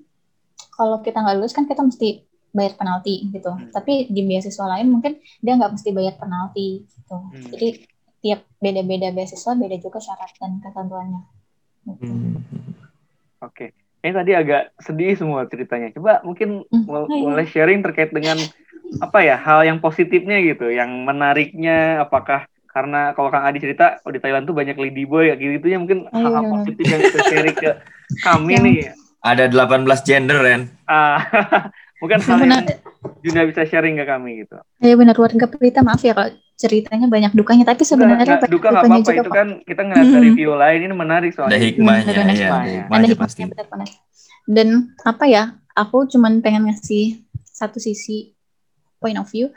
Kalau 0.73 1.01
kita 1.03 1.21
nggak 1.21 1.35
lulus 1.41 1.53
kan 1.53 1.65
kita 1.65 1.81
mesti 1.85 2.25
bayar 2.49 2.73
penalti 2.73 3.29
gitu. 3.29 3.53
Hmm. 3.53 3.69
Tapi 3.69 4.09
di 4.09 4.21
beasiswa 4.25 4.65
lain 4.65 4.89
mungkin 4.89 5.21
dia 5.41 5.53
nggak 5.53 5.77
mesti 5.77 5.89
bayar 5.93 6.17
penalti 6.17 6.85
gitu. 6.89 7.15
Hmm. 7.15 7.45
Jadi 7.53 7.67
tiap 8.19 8.43
beda-beda 8.59 9.11
beasiswa 9.15 9.51
beda 9.55 9.75
juga 9.79 9.99
syarat 10.03 10.31
dan 10.39 10.59
ketentuannya. 10.59 11.21
Gitu. 11.87 12.03
Hmm. 12.07 12.35
Oke. 13.39 13.53
Okay 13.55 13.69
ini 13.99 14.13
tadi 14.15 14.31
agak 14.31 14.71
sedih 14.79 15.11
semua 15.19 15.43
ceritanya. 15.47 15.91
Coba 15.91 16.23
mungkin 16.23 16.63
mm, 16.63 16.87
boleh 16.87 17.45
sharing 17.47 17.83
terkait 17.83 18.15
dengan 18.15 18.39
apa 19.03 19.19
ya 19.21 19.35
hal 19.35 19.67
yang 19.67 19.83
positifnya 19.83 20.39
gitu, 20.39 20.71
yang 20.71 21.03
menariknya. 21.03 22.07
Apakah 22.07 22.47
karena 22.69 23.11
kalau 23.11 23.27
Kang 23.27 23.43
Adi 23.43 23.59
cerita 23.59 23.99
oh 24.07 24.11
di 24.13 24.23
Thailand 24.23 24.47
tuh 24.47 24.55
banyak 24.55 24.77
lady 24.79 25.03
boy 25.03 25.27
kayak 25.35 25.59
gitu 25.59 25.67
ya 25.67 25.77
mungkin 25.81 26.07
Oh, 26.07 26.15
iya, 26.15 26.21
hal-hal 26.21 26.43
benar. 26.45 26.53
positif 26.61 26.83
yang 26.85 27.01
bisa 27.01 27.19
sharing 27.27 27.57
ke 27.57 27.71
kami 28.27 28.53
Yang- 28.55 28.65
nih 28.65 28.77
Ada 29.19 29.51
18 29.51 29.83
gender, 30.07 30.39
Ren. 30.39 30.61
Ah, 30.87 31.19
mungkin 31.99 32.23
hal 32.23 32.39
yang 32.39 32.63
Junda 33.19 33.43
bisa 33.51 33.67
sharing 33.67 33.99
ke 33.99 34.07
kami 34.07 34.47
gitu 34.47 34.55
Ya 34.79 34.95
benar 34.95 35.19
warga 35.19 35.43
Pelita 35.51 35.83
maaf 35.83 35.99
ya 36.07 36.15
kalau 36.15 36.31
ceritanya 36.59 37.07
banyak 37.07 37.31
dukanya 37.31 37.63
tapi 37.65 37.81
sebenarnya 37.81 38.19
banyak 38.37 38.51
duka 38.51 38.67
nggak 38.67 38.83
dukanya 38.83 38.99
apa-apa 38.99 39.09
juga 39.09 39.21
itu 39.21 39.31
kan 39.31 39.47
kita 39.63 39.81
ngeliat 39.81 40.07
dari 40.11 40.27
Hmm. 40.27 40.35
view 40.35 40.51
lain 40.53 40.79
ini 40.81 40.93
menarik 40.93 41.31
Ada 41.31 41.37
soalnya 41.39 41.59
hikmahnya, 41.61 42.03
Benar, 42.03 42.17
ya. 42.19 42.19
benar. 42.19 42.35
Ada 42.35 42.51
Ada 42.51 42.59
ada 42.59 42.69
hikmahnya 42.75 43.15
pasti. 43.15 43.39
hikmahnya 43.39 43.47
benar-benar 43.49 43.89
dan 44.45 44.67
apa 45.03 45.23
ya 45.25 45.43
aku 45.73 45.97
cuman 46.05 46.33
pengen 46.39 46.63
ngasih 46.65 47.05
satu 47.45 47.77
sisi 47.77 48.35
point 48.97 49.15
of 49.15 49.25
view 49.25 49.47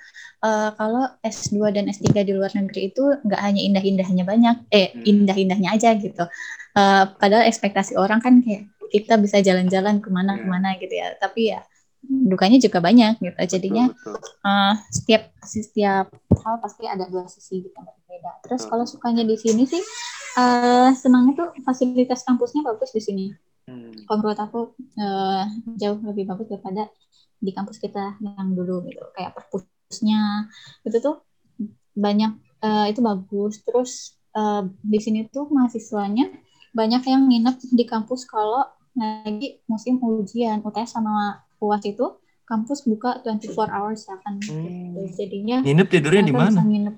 eh, 0.40 0.70
kalau 0.72 1.02
S2 1.20 1.54
dan 1.70 1.86
S3 1.86 2.06
di 2.20 2.30
luar 2.30 2.52
negeri 2.52 2.88
itu 2.88 3.02
nggak 3.18 3.40
hanya 3.40 3.60
indah-indahnya 3.60 4.22
banyak 4.22 4.56
eh 4.68 4.88
Hmm. 4.88 5.02
indah-indahnya 5.04 5.68
aja 5.70 5.92
gitu 5.94 6.24
Eh, 6.72 7.04
padahal 7.12 7.44
ekspektasi 7.44 7.94
orang 7.94 8.16
kan 8.18 8.40
kayak 8.40 8.64
kita 8.88 9.16
bisa 9.16 9.36
jalan-jalan 9.38 9.98
Iya. 9.98 10.02
ke 10.02 10.08
mana-kemana 10.08 10.68
gitu 10.78 10.94
ya 10.94 11.12
tapi 11.18 11.50
ya 11.50 11.60
dukanya 12.02 12.58
juga 12.58 12.82
banyak 12.82 13.22
gitu 13.22 13.38
jadinya 13.46 13.90
Betul, 13.94 14.18
betul. 14.18 14.32
eh, 14.42 14.74
setiap 14.90 15.22
setiap 15.42 16.06
hal 16.42 16.54
pasti 16.58 16.84
ada 16.90 17.06
dua 17.06 17.30
sisi 17.30 17.62
gitu 17.62 17.74
yang 17.78 17.86
berbeda. 17.86 18.30
Terus 18.42 18.62
kalau 18.66 18.84
sukanya 18.84 19.22
di 19.22 19.38
sini 19.38 19.64
sih 19.64 19.82
eh 20.32 20.90
senangnya 20.98 21.32
tuh 21.38 21.48
fasilitas 21.62 22.26
kampusnya 22.26 22.66
bagus 22.66 22.90
di 22.90 23.02
sini. 23.02 23.26
Hmm. 23.70 23.94
Kalau 23.94 24.18
menurut 24.18 24.40
aku 24.40 24.60
eh, 24.98 25.44
jauh 25.78 25.98
lebih 26.02 26.26
bagus 26.26 26.50
daripada 26.50 26.90
di 27.38 27.50
kampus 27.54 27.78
kita 27.78 28.18
yang 28.18 28.50
dulu 28.54 28.82
gitu. 28.90 29.02
Kayak 29.14 29.38
perpusnya 29.38 30.50
itu 30.82 30.98
tuh 30.98 31.22
banyak 31.94 32.32
eh, 32.66 32.86
itu 32.90 32.98
bagus. 32.98 33.62
Terus 33.62 34.18
eh, 34.34 34.62
di 34.82 34.98
sini 34.98 35.30
tuh 35.30 35.46
mahasiswanya 35.54 36.26
banyak 36.74 37.02
yang 37.06 37.28
nginep 37.28 37.56
di 37.70 37.84
kampus 37.84 38.26
kalau 38.26 38.64
lagi 38.92 39.60
musim 39.68 39.96
ujian 40.04 40.60
UTS 40.60 41.00
sama 41.00 41.40
UAS 41.64 41.84
itu 41.86 42.06
kampus 42.42 42.82
buka 42.82 43.22
24 43.22 43.48
hours 43.70 44.02
ya 44.02 44.16
kan 44.18 44.34
Hmm. 44.42 44.98
gitu. 44.98 45.00
jadinya 45.16 45.56
Nginep 45.60 45.88
tidurnya 45.88 46.22
di 46.22 46.34
mana? 46.34 46.58
nginep 46.60 46.96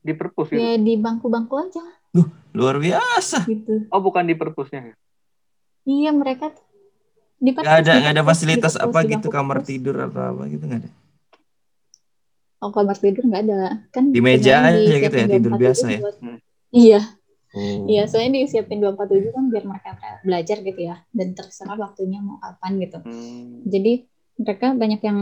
di 0.00 0.12
perpus 0.12 0.48
gitu 0.48 0.60
ya 0.60 0.76
di 0.76 0.94
bangku-bangku 0.94 1.54
aja 1.58 1.84
Luar 2.50 2.76
biasa. 2.76 3.44
gitu 3.44 3.86
oh 3.86 4.00
bukan 4.00 4.24
di 4.24 4.34
perpusnya 4.34 4.92
iya 5.82 6.10
mereka 6.10 6.50
tuh 6.50 6.64
di 7.36 7.50
Gak 7.50 7.64
ada, 7.64 7.92
nggak 7.94 8.10
ada 8.10 8.20
perpus, 8.20 8.30
fasilitas 8.30 8.72
perpus, 8.74 8.86
apa 8.86 8.98
gitu 9.06 9.26
kamar 9.28 9.56
perpus. 9.56 9.68
tidur 9.70 9.96
atau 9.98 10.22
apa 10.30 10.42
gitu 10.46 10.62
nggak 10.62 10.80
ada. 10.80 10.90
oh 12.60 12.70
kamar 12.70 12.96
tidur 12.96 13.24
nggak 13.24 13.42
ada 13.42 13.58
kan 13.88 14.04
Di 14.06 14.20
meja 14.20 14.54
aja 14.62 14.94
gitu 14.98 15.16
ya, 15.16 15.26
tidur 15.26 15.52
247 15.52 15.58
biasa 15.58 15.84
ya? 15.86 15.98
buat- 15.98 16.20
Hmm. 16.20 16.38
iya 16.70 17.00
Oh. 17.50 17.82
iya 17.84 18.06
soalnya 18.06 18.40
disiapin 18.40 18.78
247 18.78 19.30
kan 19.30 19.44
biar 19.48 19.64
mereka 19.64 19.90
belajar 20.22 20.56
gitu 20.60 20.80
ya 20.80 21.02
dan 21.10 21.34
terserah 21.34 21.74
waktunya 21.74 22.18
mau 22.18 22.38
kapan 22.38 22.78
gitu 22.78 22.98
Hmm. 23.00 23.66
jadi 23.66 24.06
mereka 24.36 24.66
banyak 24.72 25.00
yang 25.00 25.18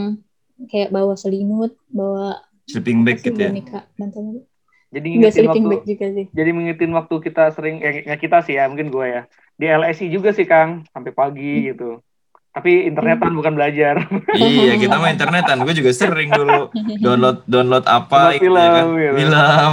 kayak 0.67 0.89
bawa 0.89 1.15
selimut 1.15 1.73
bawa 1.89 2.37
Sleeping 2.65 3.01
bag 3.01 3.19
gitu 3.19 3.33
ya. 3.33 3.49
boneka 3.49 3.89
bantal 3.95 4.45
jadi 4.89 5.07
nggak 5.07 5.17
ngingetin 5.25 5.41
sleeping 5.41 5.65
waktu 5.65 5.73
bag 5.75 5.83
juga 5.87 6.07
sih 6.11 6.27
jadi 6.31 6.51
mengingetin 6.51 6.93
waktu 6.93 7.15
kita 7.23 7.45
sering 7.51 7.77
eh 7.79 8.05
nggak 8.05 8.21
kita 8.21 8.39
sih 8.43 8.55
ya 8.55 8.69
mungkin 8.69 8.89
gue 8.89 9.07
ya 9.07 9.23
di 9.55 9.67
LSI 9.67 10.07
juga 10.09 10.31
sih 10.31 10.45
Kang 10.45 10.85
sampai 10.87 11.11
pagi 11.11 11.67
gitu 11.67 12.05
tapi 12.49 12.85
internetan 12.85 13.33
bukan 13.33 13.55
belajar 13.55 14.03
iya, 14.35 14.75
kita 14.75 14.99
mah 14.99 15.09
internetan. 15.09 15.63
Gue 15.63 15.73
juga 15.73 15.93
sering 15.93 16.27
dulu 16.29 16.67
download 17.05 17.45
download 17.45 17.85
apa 17.87 18.35
Download 18.35 18.35
gitu 18.35 18.51
ya 18.51 18.67
kan. 18.69 18.83
film, 18.83 18.93
gitu. 18.97 19.15
Film. 19.17 19.71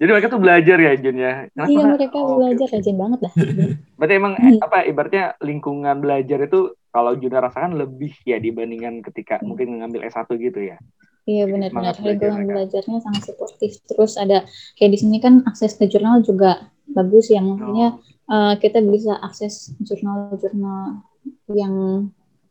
Jadi 0.00 0.10
mereka 0.16 0.28
tuh 0.32 0.40
belajar 0.40 0.76
ya 0.80 0.92
Jun 0.96 1.16
ya 1.20 1.32
Kenapa? 1.52 1.68
iya 1.68 1.84
mereka 1.84 2.16
Oh, 2.16 2.40
belajar 2.40 2.66
oke. 2.66 2.74
rajin 2.80 2.96
banget 2.96 3.18
dah 3.20 3.34
berarti 4.00 4.14
emang 4.16 4.34
Hmm. 4.40 4.56
apa 4.58 4.78
ibaratnya 4.88 5.24
lingkungan 5.44 5.96
belajar 6.00 6.38
itu 6.40 6.60
kalau 6.90 7.12
Juna 7.14 7.38
rasakan 7.44 7.76
lebih 7.78 8.12
ya 8.24 8.40
dibandingkan 8.40 9.04
ketika 9.04 9.38
Hmm. 9.38 9.52
mungkin 9.52 9.78
ngambil 9.78 10.08
S1 10.08 10.34
gitu 10.40 10.60
ya 10.64 10.80
Iya 11.28 11.46
benar-benar 11.46 11.94
lingkungan 12.00 12.42
belajarnya 12.48 12.98
sangat 13.04 13.22
suportif. 13.30 13.76
Terus 13.86 14.16
ada 14.16 14.48
kayak 14.74 14.90
di 14.90 14.98
sini 14.98 15.16
kan 15.20 15.44
akses 15.46 15.76
ke 15.76 15.84
jurnal 15.86 16.24
juga 16.24 16.72
bagus 16.90 17.30
ya 17.30 17.38
maksudnya 17.44 18.00
Oh, 18.26 18.34
eh, 18.34 18.54
kita 18.58 18.80
bisa 18.82 19.14
akses 19.20 19.76
jurnal-jurnal 19.78 21.04
yang 21.52 21.74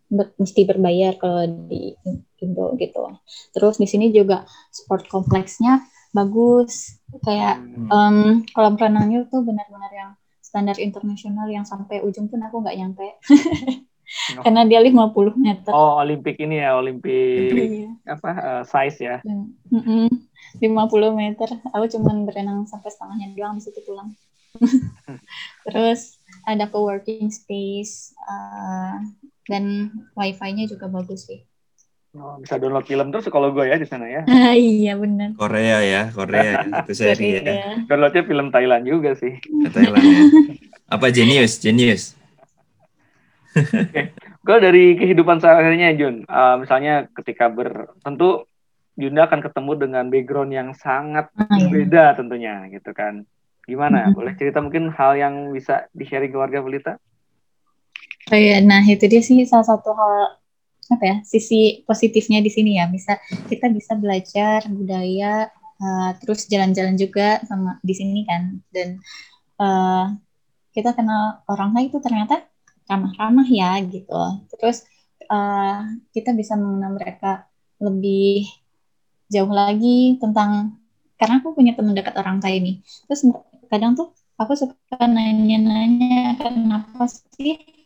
ber- 0.07 0.31
mesti 0.37 0.61
berbayar 0.63 1.17
kalau 1.17 1.43
di 1.67 1.97
Indo 2.39 2.71
gitu. 2.79 3.03
Terus 3.51 3.75
di 3.81 3.87
sini 3.89 4.13
juga 4.15 4.47
sport 4.71 5.09
kompleksnya 5.11 5.83
bagus 6.09 6.97
kayak 7.21 7.61
hmm. 7.61 7.87
em, 7.87 8.17
kolam 8.51 8.75
renangnya 8.75 9.25
tuh 9.27 9.41
benar-benar 9.41 9.91
yang 9.91 10.11
standar 10.39 10.77
internasional 10.77 11.45
yang 11.45 11.61
sampai 11.63 12.01
ujung 12.01 12.25
pun 12.25 12.41
aku 12.41 12.61
nggak 12.61 12.77
nyampe 12.77 13.07
Oh. 14.09 14.41
karena 14.41 14.65
dia 14.65 14.81
50 14.81 15.37
meter. 15.37 15.69
oh 15.69 16.01
Olimpik 16.01 16.41
ini 16.41 16.57
ya 16.57 16.73
Olimpik 16.73 17.53
Iya. 17.53 17.93
apa 18.09 18.29
eh, 18.33 18.63
size 18.65 18.99
ya 18.99 19.21
Dan- 19.21 19.53
Mm-mm. 19.69 20.09
50 20.57 20.65
meter 21.13 21.45
aku 21.69 21.85
cuman 21.93 22.25
berenang 22.25 22.65
sampai 22.65 22.89
setengahnya 22.89 23.37
doang 23.37 23.61
di 23.61 23.69
situ 23.69 23.77
pulang 23.85 24.09
terus 25.69 26.17
ada 26.41 26.65
co-working 26.65 27.29
space 27.29 28.17
uh, 28.25 28.97
dan 29.45 29.93
wifi-nya 30.13 30.65
juga 30.65 30.89
bagus 30.89 31.29
sih 31.29 31.45
oh, 32.19 32.35
bisa 32.37 32.59
download 32.59 32.85
film 32.85 33.09
terus 33.09 33.25
kalau 33.31 33.49
gue 33.49 33.65
ya 33.65 33.79
di 33.79 33.87
sana 33.87 34.05
ya 34.05 34.21
iya 34.55 34.93
benar 34.99 35.33
Korea 35.39 35.77
ya, 35.81 36.01
Korea 36.11 36.41
ya. 36.43 36.53
Itu 36.83 36.93
seri 36.93 37.39
ya. 37.39 37.83
Downloadnya 37.87 38.23
film 38.27 38.51
Thailand 38.51 38.83
juga 38.83 39.15
sih 39.15 39.39
Ke 39.39 39.69
Thailand 39.71 40.03
ya. 40.03 40.21
Apa 40.93 41.13
Genius? 41.13 41.61
Genius. 41.61 42.17
Kalau 44.41 44.59
dari 44.61 44.97
kehidupan 44.97 45.37
sehari-harinya 45.37 45.93
Jun, 45.93 46.15
eh, 46.25 46.55
misalnya 46.57 47.05
ketika 47.13 47.45
ber, 47.53 47.93
tentu 48.01 48.49
Yunda 48.99 49.29
akan 49.31 49.39
ketemu 49.39 49.71
dengan 49.79 50.05
background 50.11 50.51
yang 50.51 50.69
sangat 50.75 51.31
Ah, 51.37 51.47
iya. 51.55 51.69
berbeda 51.71 52.03
tentunya 52.19 52.67
gitu 52.67 52.91
kan. 52.91 53.23
Gimana? 53.63 54.09
Mhm. 54.09 54.17
Boleh 54.17 54.33
cerita 54.35 54.59
mungkin 54.59 54.91
hal 54.91 55.15
yang 55.15 55.55
bisa 55.55 55.87
di-sharing 55.95 56.33
ke 56.33 56.37
warga 56.41 56.59
Pelita? 56.59 56.93
Oh 58.29 58.35
iya, 58.35 58.59
nah 58.59 58.83
itu 58.83 59.05
dia 59.07 59.23
sih 59.23 59.39
salah 59.47 59.63
satu 59.63 59.95
hal 59.95 60.35
apa 60.89 61.03
ya 61.05 61.17
sisi 61.21 61.85
positifnya 61.85 62.41
di 62.41 62.51
sini 62.51 62.81
ya. 62.81 62.89
Bisa 62.89 63.17
kita 63.47 63.69
bisa 63.69 63.93
belajar 63.95 64.65
budaya 64.67 65.47
uh, 65.79 66.11
terus 66.19 66.49
jalan-jalan 66.49 66.97
juga 66.97 67.39
sama 67.45 67.77
di 67.85 67.93
sini 67.93 68.25
kan. 68.25 68.57
Dan 68.73 68.99
uh, 69.61 70.13
kita 70.73 70.93
kenal 70.97 71.45
orang 71.49 71.73
lain 71.77 71.87
itu 71.89 71.99
ternyata 72.01 72.45
ramah-ramah 72.89 73.47
ya 73.47 73.77
gitu. 73.85 74.21
Terus 74.57 74.85
uh, 75.29 75.85
kita 76.11 76.33
bisa 76.33 76.57
mengenal 76.57 76.97
mereka 76.97 77.45
lebih 77.79 78.49
jauh 79.29 79.53
lagi 79.53 80.17
tentang 80.17 80.81
karena 81.19 81.43
aku 81.43 81.53
punya 81.53 81.77
teman 81.77 81.93
dekat 81.93 82.17
orang 82.17 82.41
Thai 82.41 82.59
nih. 82.59 82.81
Terus 83.05 83.29
kadang 83.69 83.93
tuh 83.93 84.11
aku 84.39 84.55
suka 84.57 84.97
nanya-nanya 85.05 86.39
kenapa 86.39 87.05
sih 87.11 87.78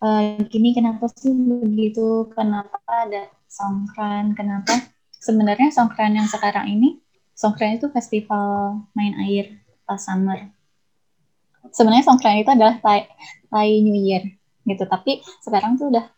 uh, 0.00 0.40
gini 0.48 0.72
kenapa 0.72 1.06
sih 1.12 1.30
begitu? 1.32 2.28
Kenapa 2.32 2.80
ada 2.88 3.28
songkran? 3.46 4.32
Kenapa? 4.34 4.90
Sebenarnya 5.20 5.68
songkran 5.70 6.16
yang 6.16 6.26
sekarang 6.26 6.66
ini 6.68 7.00
songkran 7.36 7.76
itu 7.76 7.88
festival 7.92 8.80
main 8.96 9.16
air 9.20 9.60
pas 9.84 10.00
summer. 10.00 10.48
Sebenarnya 11.70 12.04
songkran 12.08 12.40
itu 12.40 12.50
adalah 12.50 12.80
Thai, 12.80 13.06
Thai 13.52 13.84
New 13.84 13.96
Year 13.96 14.24
gitu. 14.64 14.84
Tapi 14.88 15.20
sekarang 15.44 15.76
tuh 15.76 15.92
udah 15.92 16.08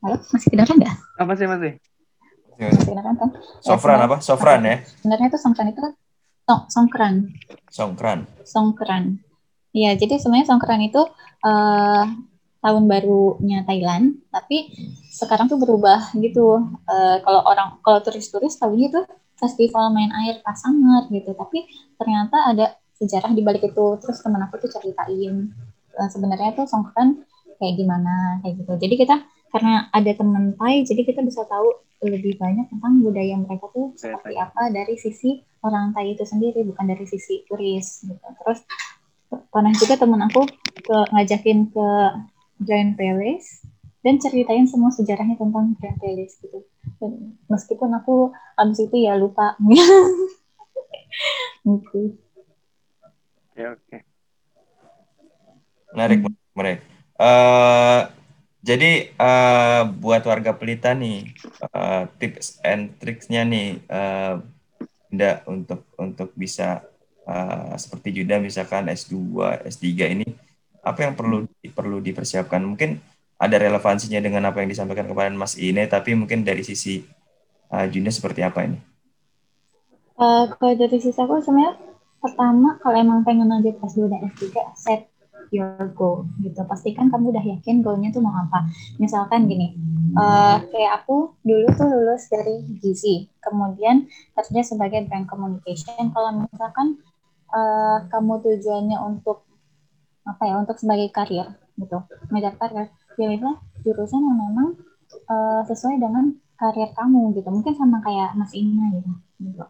halo? 0.00 0.16
Masih 0.32 0.48
kedengeran 0.48 0.76
nggak? 0.80 0.96
Apa 1.20 1.32
sih 1.36 1.46
masih? 1.46 1.72
masih 2.56 2.80
kedengeran 2.88 3.14
kan? 3.20 3.30
Sofran 3.60 4.00
apa? 4.00 4.16
Sofran 4.24 4.60
ya? 4.64 4.76
sebenarnya 5.00 5.28
itu 5.28 5.38
songkran 5.40 5.68
itu 5.76 5.80
kan 5.84 5.92
song, 6.46 6.62
songkran. 6.70 7.14
Songkran. 7.68 8.18
songkran. 8.46 9.04
Iya, 9.76 9.98
jadi 10.00 10.16
sebenarnya 10.16 10.48
songkran 10.48 10.80
itu 10.88 11.04
eh, 11.44 12.04
tahun 12.66 12.90
barunya 12.90 13.62
Thailand, 13.62 14.26
tapi 14.34 14.74
sekarang 15.14 15.46
tuh 15.46 15.62
berubah 15.62 16.10
gitu. 16.18 16.66
Eh, 16.90 17.16
kalau 17.22 17.46
orang 17.46 17.78
kalau 17.86 18.02
turis-turis 18.02 18.58
tahunya 18.58 18.90
itu 18.90 19.00
festival 19.38 19.94
main 19.94 20.10
air 20.26 20.42
pas 20.42 20.58
summer 20.58 21.06
gitu, 21.14 21.30
tapi 21.38 21.62
ternyata 21.94 22.50
ada 22.50 22.74
sejarah 22.98 23.30
di 23.30 23.46
balik 23.46 23.62
itu. 23.70 23.86
Terus 24.02 24.18
teman 24.18 24.42
aku 24.50 24.58
tuh 24.66 24.70
ceritain 24.74 25.54
eh, 25.94 26.08
sebenarnya 26.10 26.58
tuh 26.58 26.66
songkran 26.66 27.22
kayak 27.62 27.74
gimana 27.78 28.42
kayak 28.42 28.66
gitu. 28.66 28.72
Jadi 28.82 28.94
kita 28.98 29.16
karena 29.54 29.86
ada 29.94 30.10
teman 30.10 30.58
Thai, 30.58 30.82
jadi 30.82 31.06
kita 31.06 31.22
bisa 31.22 31.46
tahu 31.46 31.70
lebih 32.02 32.36
banyak 32.36 32.66
tentang 32.68 33.00
budaya 33.00 33.40
mereka 33.40 33.72
tuh 33.72 33.94
seperti 33.96 34.36
apa 34.36 34.68
dari 34.74 34.98
sisi 34.98 35.38
orang 35.62 35.94
Thai 35.94 36.18
itu 36.18 36.26
sendiri, 36.26 36.66
bukan 36.66 36.82
dari 36.82 37.06
sisi 37.06 37.46
turis 37.46 38.04
gitu. 38.04 38.26
Terus 38.42 38.60
pernah 39.54 39.72
juga 39.72 39.94
temen 39.96 40.20
aku 40.26 40.42
ke 40.82 40.98
ngajakin 41.14 41.58
ke 41.70 41.88
Giant 42.60 42.96
Palace 42.96 43.64
dan 44.00 44.22
ceritain 44.22 44.64
semua 44.70 44.94
sejarahnya 44.94 45.34
tentang 45.34 45.74
Giant 45.80 45.98
Palace 45.98 46.36
gitu. 46.40 46.62
Dan 47.02 47.36
meskipun 47.50 47.90
aku 47.96 48.30
abis 48.56 48.86
itu 48.86 48.96
ya 49.02 49.18
lupa 49.18 49.54
Gitu. 51.66 52.14
Oke, 53.50 53.62
oke. 53.66 53.96
Menarik, 55.90 56.18
menarik. 56.54 56.80
Eh, 57.16 58.02
jadi 58.60 58.92
eh, 59.10 59.82
buat 59.96 60.22
warga 60.28 60.52
pelita 60.54 60.92
nih 60.92 61.32
eh, 61.64 62.02
tips 62.20 62.60
and 62.62 62.94
tricksnya 63.00 63.42
nih 63.42 63.80
eh, 63.82 64.34
Nda, 65.10 65.42
untuk 65.48 65.88
untuk 65.96 66.30
bisa 66.36 66.84
eh, 67.26 67.74
seperti 67.80 68.22
Juda 68.22 68.38
misalkan 68.38 68.86
S2, 68.92 69.40
S3 69.66 70.12
ini 70.14 70.45
apa 70.86 70.98
yang 71.02 71.18
perlu 71.18 71.50
perlu 71.74 71.98
dipersiapkan? 71.98 72.62
Mungkin 72.62 73.02
ada 73.36 73.56
relevansinya 73.58 74.22
dengan 74.22 74.46
apa 74.46 74.62
yang 74.62 74.70
disampaikan 74.70 75.10
kemarin 75.10 75.34
Mas 75.34 75.58
Ine, 75.58 75.90
tapi 75.90 76.14
mungkin 76.14 76.46
dari 76.46 76.62
sisi 76.62 77.02
uh, 77.74 77.86
Junda 77.90 78.14
seperti 78.14 78.46
apa 78.46 78.62
ini? 78.64 78.78
Uh, 80.16 80.48
kalau 80.56 80.72
dari 80.78 80.96
sisi 80.96 81.18
aku 81.18 81.42
sebenarnya 81.44 81.76
pertama 82.22 82.80
kalau 82.80 82.96
emang 82.96 83.20
pengen 83.26 83.52
lanjut 83.52 83.76
S2 83.84 84.08
dan 84.08 84.24
S3 84.32 84.44
set 84.72 85.00
your 85.54 85.92
goal 85.94 86.26
gitu 86.42 86.58
pastikan 86.66 87.06
kamu 87.12 87.30
udah 87.30 87.44
yakin 87.44 87.84
goalnya 87.84 88.10
tuh 88.10 88.24
mau 88.24 88.34
apa 88.34 88.66
misalkan 88.98 89.46
gini 89.46 89.78
uh, 90.18 90.58
kayak 90.72 91.02
aku 91.02 91.38
dulu 91.46 91.66
tuh 91.76 91.86
lulus 91.86 92.26
dari 92.26 92.66
gizi 92.82 93.30
kemudian 93.38 94.10
kerja 94.34 94.60
sebagai 94.66 95.06
brand 95.06 95.30
communication 95.30 96.10
kalau 96.10 96.42
misalkan 96.42 96.98
uh, 97.54 98.02
kamu 98.10 98.42
tujuannya 98.42 98.98
untuk 98.98 99.45
apa 100.26 100.42
ya 100.44 100.54
untuk 100.58 100.76
sebagai 100.76 101.08
karir 101.14 101.48
gitu. 101.78 102.02
Ngejar 102.34 102.54
karir. 102.58 102.90
Pilihlah 103.16 103.56
jurusan 103.80 104.20
yang 104.20 104.36
memang 104.36 104.68
uh, 105.30 105.62
sesuai 105.64 105.96
dengan 106.02 106.36
karir 106.58 106.92
kamu 106.92 107.38
gitu. 107.38 107.48
Mungkin 107.48 107.74
sama 107.78 108.04
kayak 108.04 108.36
Mas 108.36 108.52
Ina 108.52 108.92
gitu. 108.98 109.10
Gitu. 109.40 109.64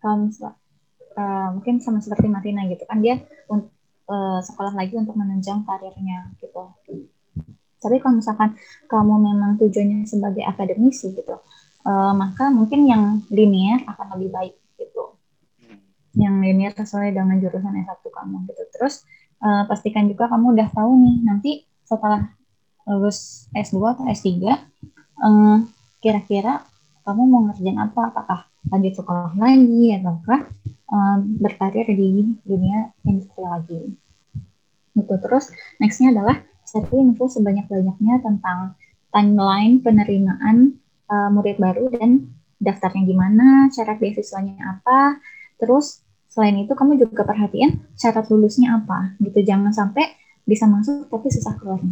Kalau 0.00 0.26
uh, 0.26 1.48
mungkin 1.54 1.78
sama 1.78 2.02
seperti 2.02 2.26
Marina 2.26 2.66
gitu. 2.66 2.82
Kan 2.88 3.04
dia 3.04 3.20
uh, 3.46 4.40
sekolah 4.42 4.74
lagi 4.74 4.96
untuk 4.98 5.14
menunjang 5.14 5.62
karirnya 5.62 6.32
gitu. 6.42 6.72
Tapi 7.80 7.96
kalau 8.02 8.20
misalkan 8.20 8.58
kamu 8.90 9.14
memang 9.20 9.56
tujuannya 9.56 10.04
sebagai 10.04 10.44
akademisi 10.44 11.14
gitu 11.16 11.40
uh, 11.84 12.12
maka 12.12 12.48
mungkin 12.52 12.84
yang 12.84 13.04
linear 13.32 13.84
akan 13.88 14.18
lebih 14.18 14.30
baik 14.32 14.54
gitu. 14.76 15.16
Yang 16.16 16.34
linear 16.42 16.72
sesuai 16.74 17.14
dengan 17.14 17.36
jurusan 17.38 17.74
S1 17.86 18.02
kamu 18.02 18.36
gitu. 18.50 18.62
Terus 18.74 19.06
uh, 19.42 19.64
pastikan 19.66 20.06
juga 20.06 20.28
kamu 20.28 20.56
udah 20.56 20.68
tahu 20.72 20.90
nih 21.00 21.16
nanti 21.24 21.50
setelah 21.84 22.30
lulus 22.86 23.50
S2 23.52 23.76
atau 23.82 24.04
S3 24.08 24.28
um, 25.20 25.68
kira-kira 26.00 26.64
kamu 27.04 27.22
mau 27.26 27.40
ngerjain 27.48 27.80
apa? 27.80 28.12
Apakah 28.12 28.40
lanjut 28.68 28.94
sekolah 29.00 29.34
lagi 29.36 29.96
ataukah 29.96 30.40
um, 30.92 31.18
berkarir 31.40 31.86
di 31.90 32.36
dunia 32.44 32.92
industri 33.08 33.42
lagi? 33.42 33.80
Itu 34.96 35.14
terus 35.20 35.52
nextnya 35.80 36.12
adalah 36.12 36.38
cari 36.70 36.96
info 37.02 37.26
sebanyak-banyaknya 37.26 38.22
tentang 38.22 38.78
timeline 39.10 39.82
penerimaan 39.82 40.78
uh, 41.10 41.28
murid 41.34 41.58
baru 41.58 41.90
dan 41.90 42.30
daftarnya 42.60 43.08
gimana, 43.08 43.72
syarat 43.72 43.98
beasiswanya 43.98 44.78
apa, 44.78 45.18
terus 45.56 46.04
selain 46.30 46.56
itu 46.62 46.72
kamu 46.72 46.96
juga 47.02 47.26
perhatiin 47.26 47.82
syarat 47.98 48.30
lulusnya 48.30 48.78
apa 48.78 49.18
gitu. 49.18 49.42
Jangan 49.42 49.74
sampai 49.74 50.14
bisa 50.46 50.64
masuk 50.64 51.10
tapi 51.10 51.28
susah 51.28 51.54
keluar. 51.58 51.80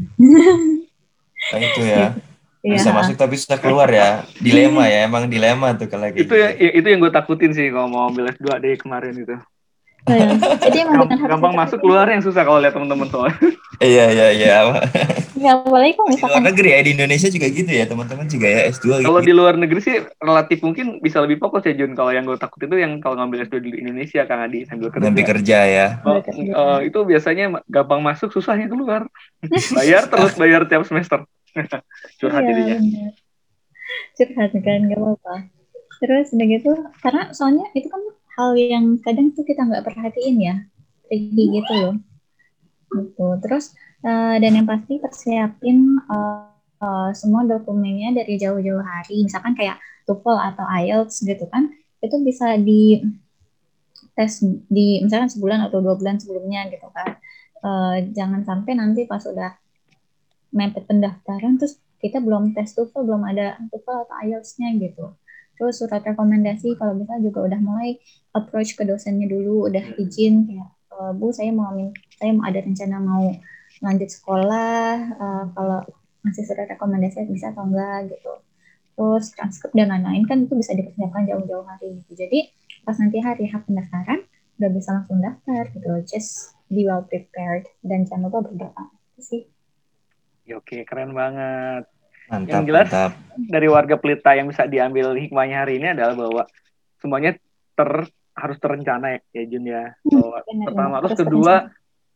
Nah, 1.48 1.64
itu 1.64 1.80
ya. 1.86 2.12
Bisa 2.60 2.90
ya. 2.90 2.94
masuk 2.98 3.14
tapi 3.16 3.38
susah 3.38 3.56
keluar 3.62 3.88
ya. 3.88 4.26
Dilema 4.42 4.90
ya 4.90 5.06
emang 5.06 5.30
dilema 5.30 5.72
tuh 5.78 5.86
kalau 5.86 6.10
gitu 6.10 6.28
itu 6.28 6.34
ya 6.34 6.50
itu 6.52 6.84
yang 6.84 7.00
gue 7.00 7.12
takutin 7.14 7.54
sih 7.54 7.70
kalau 7.70 7.88
mau 7.88 8.10
ambil 8.10 8.34
S2 8.34 8.58
deh 8.58 8.74
kemarin 8.76 9.14
itu 9.16 9.38
Iya. 10.08 10.28
Jadi 10.58 10.76
emang 10.82 11.04
gampang, 11.04 11.20
gampang 11.28 11.54
masuk 11.54 11.78
keluar 11.84 12.06
yang 12.08 12.22
susah 12.24 12.42
kalau 12.42 12.58
lihat 12.58 12.74
teman-teman 12.74 13.08
soal. 13.12 13.28
iya 13.84 14.10
iya 14.10 14.28
iya. 14.32 14.56
Ya 15.38 15.54
apalagi 15.54 15.94
kalau 15.94 16.08
misalkan 16.10 16.28
di 16.28 16.42
luar 16.42 16.46
negeri 16.50 16.68
ya 16.74 16.80
di 16.82 16.90
Indonesia 16.98 17.28
juga 17.30 17.46
gitu 17.46 17.70
ya 17.70 17.84
teman-teman 17.86 18.26
juga 18.26 18.46
ya 18.50 18.60
S2 18.74 18.84
gitu. 18.98 19.06
Kalau 19.06 19.20
di 19.22 19.32
luar 19.32 19.54
negeri 19.54 19.80
sih 19.84 19.96
relatif 20.18 20.58
mungkin 20.66 20.86
bisa 20.98 21.22
lebih 21.22 21.38
fokus 21.38 21.62
ya 21.68 21.74
Jun. 21.78 21.94
Kalau 21.94 22.10
yang 22.10 22.26
gue 22.26 22.38
takut 22.40 22.58
itu 22.64 22.74
yang 22.74 22.98
kalau 22.98 23.20
ngambil 23.20 23.46
S2 23.46 23.56
di 23.62 23.70
Indonesia 23.78 24.26
Kang 24.26 24.42
Adi 24.42 24.66
sambil 24.66 24.90
kerja. 24.90 25.04
Ngambil 25.06 25.24
kerja 25.24 25.58
ya. 25.62 25.86
Oh, 26.02 26.18
uh, 26.18 26.78
itu 26.82 26.98
biasanya 27.06 27.62
gampang 27.70 28.00
masuk 28.02 28.34
susahnya 28.34 28.66
keluar. 28.66 29.06
bayar 29.78 30.10
terus 30.10 30.34
bayar 30.34 30.66
tiap 30.66 30.82
semester. 30.88 31.22
Curhat 32.18 32.42
iya, 32.42 32.48
jadinya. 32.50 32.76
Curhat 34.18 34.52
kan 34.58 34.80
gak 34.90 34.98
apa-apa. 34.98 35.34
Terus 35.98 36.26
udah 36.30 36.46
gitu 36.46 36.70
karena 37.02 37.22
soalnya 37.34 37.66
itu 37.74 37.90
kan 37.90 38.02
hal 38.38 38.54
yang 38.54 39.02
kadang 39.02 39.34
tuh 39.34 39.42
kita 39.42 39.66
nggak 39.66 39.82
perhatiin 39.82 40.38
ya 40.38 40.56
tricky 41.10 41.44
gitu 41.58 41.72
loh. 41.74 41.94
Gitu. 42.94 43.26
Terus 43.42 43.74
uh, 44.06 44.38
dan 44.38 44.62
yang 44.62 44.66
pasti 44.70 45.02
persiapin 45.02 45.98
uh, 46.06 46.46
uh, 46.78 47.10
semua 47.18 47.42
dokumennya 47.42 48.14
dari 48.14 48.38
jauh-jauh 48.38 48.80
hari. 48.80 49.26
Misalkan 49.26 49.58
kayak 49.58 49.82
TOEFL 50.06 50.38
atau 50.54 50.64
IELTS 50.64 51.26
gitu 51.26 51.50
kan 51.50 51.74
itu 51.98 52.16
bisa 52.22 52.54
di 52.54 53.02
tes 54.14 54.38
di 54.70 55.02
misalkan 55.02 55.26
sebulan 55.26 55.66
atau 55.66 55.82
dua 55.82 55.98
bulan 55.98 56.22
sebelumnya 56.22 56.70
gitu 56.70 56.86
kan. 56.94 57.18
Uh, 57.58 58.06
jangan 58.14 58.46
sampai 58.46 58.78
nanti 58.78 59.02
pas 59.02 59.26
udah 59.26 59.50
mepet 60.54 60.86
pendaftaran 60.86 61.58
terus 61.58 61.82
kita 61.98 62.22
belum 62.22 62.54
tes 62.54 62.70
TOEFL 62.70 63.02
belum 63.02 63.26
ada 63.26 63.58
TOEFL 63.74 64.06
atau 64.06 64.14
IELTS-nya 64.22 64.78
gitu 64.78 65.18
terus 65.58 65.82
surat 65.82 66.00
rekomendasi 66.00 66.78
kalau 66.78 66.94
bisa 66.94 67.18
juga 67.18 67.44
udah 67.50 67.60
mulai 67.60 67.98
approach 68.32 68.78
ke 68.78 68.86
dosennya 68.86 69.26
dulu 69.26 69.66
udah 69.66 69.82
hmm. 69.82 70.02
izin 70.06 70.34
kayak 70.46 70.70
e, 70.94 70.98
bu 71.18 71.34
saya 71.34 71.50
mau 71.50 71.74
saya 72.16 72.30
mau 72.32 72.46
ada 72.46 72.62
rencana 72.62 72.96
mau 73.02 73.26
lanjut 73.78 74.10
sekolah 74.10 74.90
uh, 75.22 75.44
kalau 75.54 75.86
masih 76.26 76.42
surat 76.42 76.66
rekomendasi 76.66 77.30
bisa 77.30 77.54
atau 77.54 77.62
enggak 77.62 78.10
gitu 78.10 78.32
terus 78.98 79.30
transkrip 79.38 79.70
dan 79.78 79.94
lain-lain 79.94 80.26
kan 80.26 80.42
itu 80.42 80.54
bisa 80.58 80.74
dipersiapkan 80.74 81.30
jauh-jauh 81.30 81.62
hari 81.62 82.02
gitu 82.02 82.26
jadi 82.26 82.50
pas 82.82 82.98
nanti 82.98 83.22
hari 83.22 83.46
hak 83.46 83.70
pendaftaran 83.70 84.26
udah 84.58 84.70
bisa 84.74 84.90
langsung 84.98 85.22
daftar 85.22 85.70
gitu 85.70 85.90
just 86.10 86.58
be 86.66 86.82
well 86.82 87.06
prepared 87.06 87.70
dan 87.86 88.02
jangan 88.02 88.26
lupa 88.26 88.50
berdoa 88.50 88.84
itu 89.14 89.22
sih 89.22 89.42
Oke, 90.56 90.80
keren 90.88 91.12
banget. 91.12 91.84
Mantap, 92.28 92.52
yang 92.52 92.64
jelas 92.68 92.88
mantap. 92.92 93.12
dari 93.54 93.68
warga 93.68 93.96
Pelita 93.96 94.36
yang 94.36 94.46
bisa 94.52 94.68
diambil 94.68 95.16
hikmahnya 95.16 95.64
hari 95.64 95.80
ini 95.80 95.96
adalah 95.96 96.14
bahwa 96.14 96.42
semuanya 97.00 97.36
ter 97.74 97.90
harus 98.38 98.56
terencana 98.62 99.18
ya, 99.18 99.20
ya 99.34 99.44
Jun 99.50 99.64
ya. 99.66 99.84
Hmm, 100.06 100.22
bahwa 100.22 100.38
benar, 100.46 100.66
pertama 100.70 100.88
benar. 100.88 101.02
terus 101.02 101.18
kedua 101.18 101.54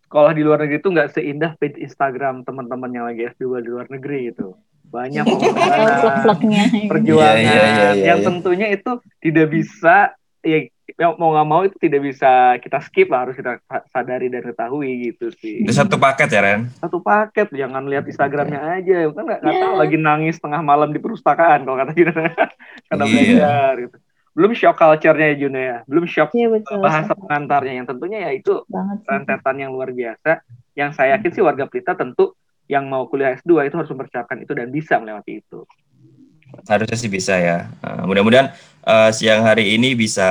sekolah 0.07 0.33
di 0.37 0.43
luar 0.45 0.59
negeri 0.63 0.79
itu 0.79 0.89
nggak 0.93 1.11
seindah 1.17 1.51
page 1.57 1.79
Instagram 1.81 2.45
teman-teman 2.45 2.91
yang 2.93 3.05
lagi 3.09 3.33
S2 3.33 3.65
di 3.65 3.69
luar 3.73 3.89
negeri 3.89 4.31
itu. 4.31 4.55
Banyak 4.93 5.25
perjuangan 6.93 7.41
yeah, 7.41 7.49
yeah, 7.49 7.57
yeah, 7.57 7.93
yeah, 7.97 8.07
yang 8.13 8.21
tentunya 8.21 8.69
itu 8.77 9.01
tidak 9.25 9.49
bisa 9.49 10.13
ya 10.45 10.59
mau 10.99 11.31
nggak 11.33 11.49
mau 11.49 11.61
itu 11.65 11.77
tidak 11.81 12.01
bisa 12.05 12.57
kita 12.61 12.79
skip 12.85 13.09
lah 13.09 13.29
harus 13.29 13.37
kita 13.39 13.59
sadari 13.91 14.29
dan 14.29 14.45
ketahui 14.45 15.13
gitu 15.13 15.33
sih. 15.39 15.65
Itu 15.65 15.73
satu 15.73 15.97
paket 15.97 16.29
ya 16.33 16.41
Ren? 16.43 16.69
Satu 16.79 17.01
paket, 17.01 17.49
jangan 17.53 17.87
lihat 17.89 18.05
Instagramnya 18.05 18.61
aja, 18.61 19.09
kan 19.13 19.25
nggak 19.25 19.41
yeah. 19.43 19.63
tahu 19.63 19.75
lagi 19.79 19.97
nangis 19.97 20.37
tengah 20.43 20.61
malam 20.61 20.91
di 20.91 21.01
perpustakaan 21.01 21.65
kalau 21.65 21.77
kata 21.81 21.93
kita 21.95 22.13
karena 22.15 23.05
yeah. 23.05 23.13
belajar 23.13 23.73
gitu. 23.89 23.97
Belum 24.33 24.53
shock 24.57 24.77
culture-nya 24.81 25.27
ya 25.33 25.37
Juna 25.37 25.61
ya, 25.61 25.79
belum 25.85 26.05
shock 26.09 26.33
yeah, 26.33 26.49
betul, 26.49 26.81
bahasa 26.81 27.13
pengantarnya 27.13 27.75
yang 27.83 27.87
tentunya 27.87 28.19
ya 28.29 28.31
itu 28.33 28.65
rentetan 29.05 29.57
yang 29.61 29.71
luar 29.77 29.93
biasa. 29.93 30.41
Yang 30.73 30.91
saya 30.97 31.21
yakin 31.21 31.31
sih 31.37 31.43
warga 31.45 31.69
Pelita 31.69 31.93
tentu 31.93 32.33
yang 32.65 32.89
mau 32.89 33.05
kuliah 33.05 33.37
S2 33.37 33.69
itu 33.69 33.77
harus 33.77 33.91
mempersiapkan 33.93 34.41
itu 34.41 34.53
dan 34.57 34.73
bisa 34.73 34.97
melewati 34.97 35.45
itu. 35.45 35.69
Harusnya 36.69 36.97
sih 36.97 37.09
bisa 37.13 37.37
ya. 37.37 37.69
Uh, 37.85 38.09
mudah-mudahan 38.09 38.53
uh, 38.87 39.11
siang 39.15 39.43
hari 39.47 39.79
ini 39.79 39.95
bisa 39.95 40.29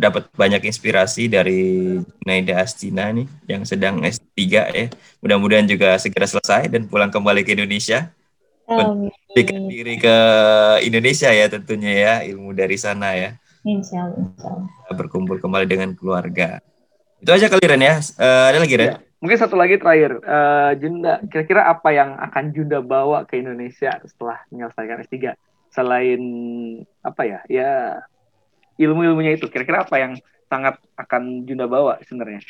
dapat 0.00 0.28
banyak 0.34 0.64
inspirasi 0.64 1.28
dari 1.28 1.96
Naida 2.24 2.60
Astina 2.60 3.12
nih 3.12 3.28
yang 3.48 3.62
sedang 3.68 4.00
S3 4.04 4.38
ya. 4.48 4.86
Mudah-mudahan 5.20 5.68
juga 5.68 5.96
segera 6.00 6.26
selesai 6.28 6.68
dan 6.72 6.88
pulang 6.88 7.12
kembali 7.12 7.44
ke 7.44 7.56
Indonesia. 7.56 8.12
Berikan 9.34 9.66
diri 9.66 9.98
ke 9.98 10.16
Indonesia 10.86 11.30
ya 11.34 11.50
tentunya 11.50 11.92
ya 11.92 12.14
ilmu 12.22 12.54
dari 12.54 12.78
sana 12.78 13.18
ya. 13.18 13.34
Insya 13.66 14.08
Allah. 14.08 14.66
Berkumpul 14.94 15.42
kembali 15.42 15.66
dengan 15.68 15.92
keluarga. 15.92 16.62
Itu 17.20 17.30
aja 17.34 17.52
kali 17.52 17.66
Ren 17.68 17.84
ya. 17.84 18.00
Uh, 18.16 18.44
ada 18.48 18.58
lagi 18.62 18.74
Ren? 18.78 18.88
Ya. 18.88 18.96
Mungkin 19.20 19.36
satu 19.36 19.52
lagi 19.52 19.76
terakhir, 19.76 20.16
uh, 20.24 20.72
Junda, 20.80 21.20
kira-kira 21.28 21.68
apa 21.68 21.92
yang 21.92 22.16
akan 22.16 22.56
Junda 22.56 22.80
bawa 22.80 23.28
ke 23.28 23.36
Indonesia 23.36 23.92
setelah 24.00 24.40
menyelesaikan 24.48 25.04
S3? 25.04 25.36
Selain 25.70 26.22
apa 27.00 27.22
ya, 27.24 27.40
ya 27.46 27.70
ilmu-ilmunya 28.76 29.38
itu, 29.38 29.46
kira-kira 29.46 29.86
apa 29.86 29.96
yang 30.02 30.12
sangat 30.50 30.82
akan 30.98 31.46
Junda 31.46 31.70
bawa 31.70 32.02
sebenarnya? 32.02 32.42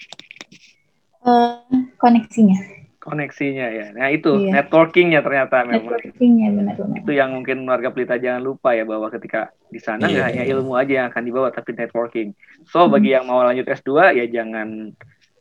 Uh, 1.21 1.61
koneksinya. 2.01 2.81
koneksinya 3.01 3.67
ya. 3.73 3.87
Nah 3.97 4.13
itu 4.13 4.45
iya. 4.45 4.61
networkingnya 4.61 5.25
ternyata 5.25 5.65
memang. 5.65 5.89
Networkingnya 5.89 6.49
benar-benar. 6.53 6.97
Itu 7.01 7.13
yang 7.17 7.33
mungkin 7.33 7.65
warga 7.65 7.89
Pelita 7.97 8.21
jangan 8.21 8.45
lupa 8.45 8.77
ya 8.77 8.85
bahwa 8.85 9.09
ketika 9.09 9.57
di 9.73 9.81
sana 9.81 10.05
nggak 10.05 10.21
yeah. 10.21 10.29
hanya 10.29 10.45
ilmu 10.45 10.77
aja 10.77 10.93
yang 11.01 11.07
akan 11.09 11.25
dibawa 11.25 11.49
tapi 11.49 11.73
networking. 11.73 12.37
So 12.69 12.85
hmm. 12.85 12.93
bagi 12.93 13.17
yang 13.17 13.25
mau 13.25 13.41
lanjut 13.41 13.65
S2 13.73 14.21
ya 14.21 14.25
jangan 14.29 14.93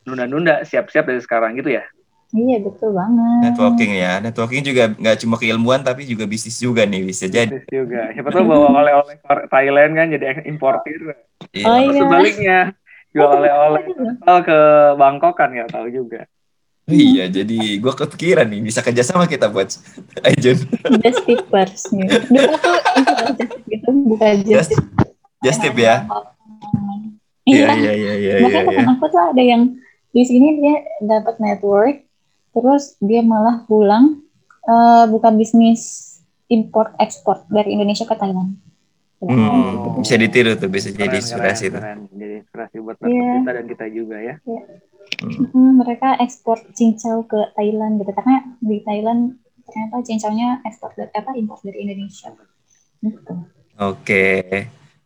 nunda-nunda, 0.08 0.64
siap-siap 0.64 1.04
dari 1.04 1.20
sekarang 1.20 1.60
gitu 1.60 1.76
ya. 1.76 1.84
Iya 2.30 2.62
betul 2.62 2.94
banget. 2.94 3.42
Networking 3.50 3.92
ya, 3.98 4.22
networking 4.22 4.62
juga 4.62 4.94
nggak 4.94 5.18
cuma 5.26 5.36
keilmuan 5.42 5.82
tapi 5.82 6.06
juga 6.06 6.30
bisnis 6.30 6.62
juga 6.62 6.86
nih 6.86 7.02
bisa 7.02 7.26
jadi. 7.26 7.50
Bisnis 7.50 7.66
juga. 7.74 8.14
Siapa 8.14 8.30
tahu 8.30 8.46
bawa 8.46 8.68
oleh-oleh 8.86 9.18
Thailand 9.50 9.92
kan 9.98 10.08
jadi 10.14 10.46
importir. 10.46 11.00
Iya. 11.58 11.66
Oh, 11.66 11.78
iya. 11.82 12.00
Sebaliknya 12.06 12.58
jual 13.10 13.30
oleh-oleh 13.34 13.84
ke 14.46 14.60
Bangkok 14.94 15.34
kan 15.42 15.50
nggak 15.50 15.74
tahu 15.74 15.90
juga. 15.90 16.30
Iya, 16.90 17.30
jadi 17.30 17.78
gue 17.78 17.94
kepikiran 17.94 18.50
nih 18.50 18.62
bisa 18.66 18.82
kerjasama 18.82 19.30
kita 19.30 19.50
buat 19.50 19.70
agent. 20.26 20.66
Just 21.06 21.22
tippers 21.26 21.86
nih. 21.94 22.10
Dulu 22.30 22.50
aku 22.50 23.58
gitu, 23.70 23.90
bukan 24.10 24.36
just. 24.42 24.74
Just 25.46 25.62
tip 25.62 25.78
ya. 25.78 26.06
Iya, 27.46 27.74
iya, 27.78 27.94
iya, 27.94 28.14
iya. 28.18 28.34
Bahkan 28.42 28.64
teman 28.70 28.88
aku 28.98 29.06
tuh 29.10 29.22
ada 29.22 29.42
yang 29.42 29.78
di 30.10 30.24
sini 30.26 30.58
dia 30.58 30.82
dapat 31.06 31.38
network, 31.38 32.09
terus 32.54 32.98
dia 33.00 33.22
malah 33.22 33.64
pulang 33.66 34.24
uh, 34.66 35.06
buka 35.10 35.30
bisnis 35.34 36.18
import 36.50 36.98
ekspor 36.98 37.46
dari 37.48 37.78
Indonesia 37.78 38.10
ke 38.10 38.16
Thailand. 38.18 38.58
Hmm, 39.20 40.00
bisa 40.00 40.16
ditiru 40.16 40.56
tuh, 40.56 40.72
bisa 40.72 40.96
keren, 40.96 41.12
jadi 41.12 41.18
inspirasi 41.20 41.64
keren, 41.68 41.76
tuh. 41.76 41.82
Keren. 41.84 42.00
Jadi 42.16 42.34
inspirasi 42.40 42.76
buat 42.80 42.98
yeah. 43.04 43.36
kita 43.44 43.52
dan 43.52 43.66
kita 43.68 43.86
juga 43.92 44.18
ya. 44.24 44.36
Yeah. 44.48 44.66
Hmm. 45.52 45.82
mereka 45.82 46.16
ekspor 46.24 46.64
cincau 46.72 47.28
ke 47.28 47.52
Thailand 47.58 48.00
gitu 48.00 48.12
karena 48.16 48.56
di 48.64 48.80
Thailand 48.86 49.36
ternyata 49.68 50.06
cincaunya 50.08 50.64
ekspor 50.64 50.96
dari 50.96 51.12
apa 51.12 51.36
impor 51.36 51.60
dari 51.62 51.84
Indonesia. 51.84 52.32
Gitu. 53.04 53.34
Oke. 53.80 54.26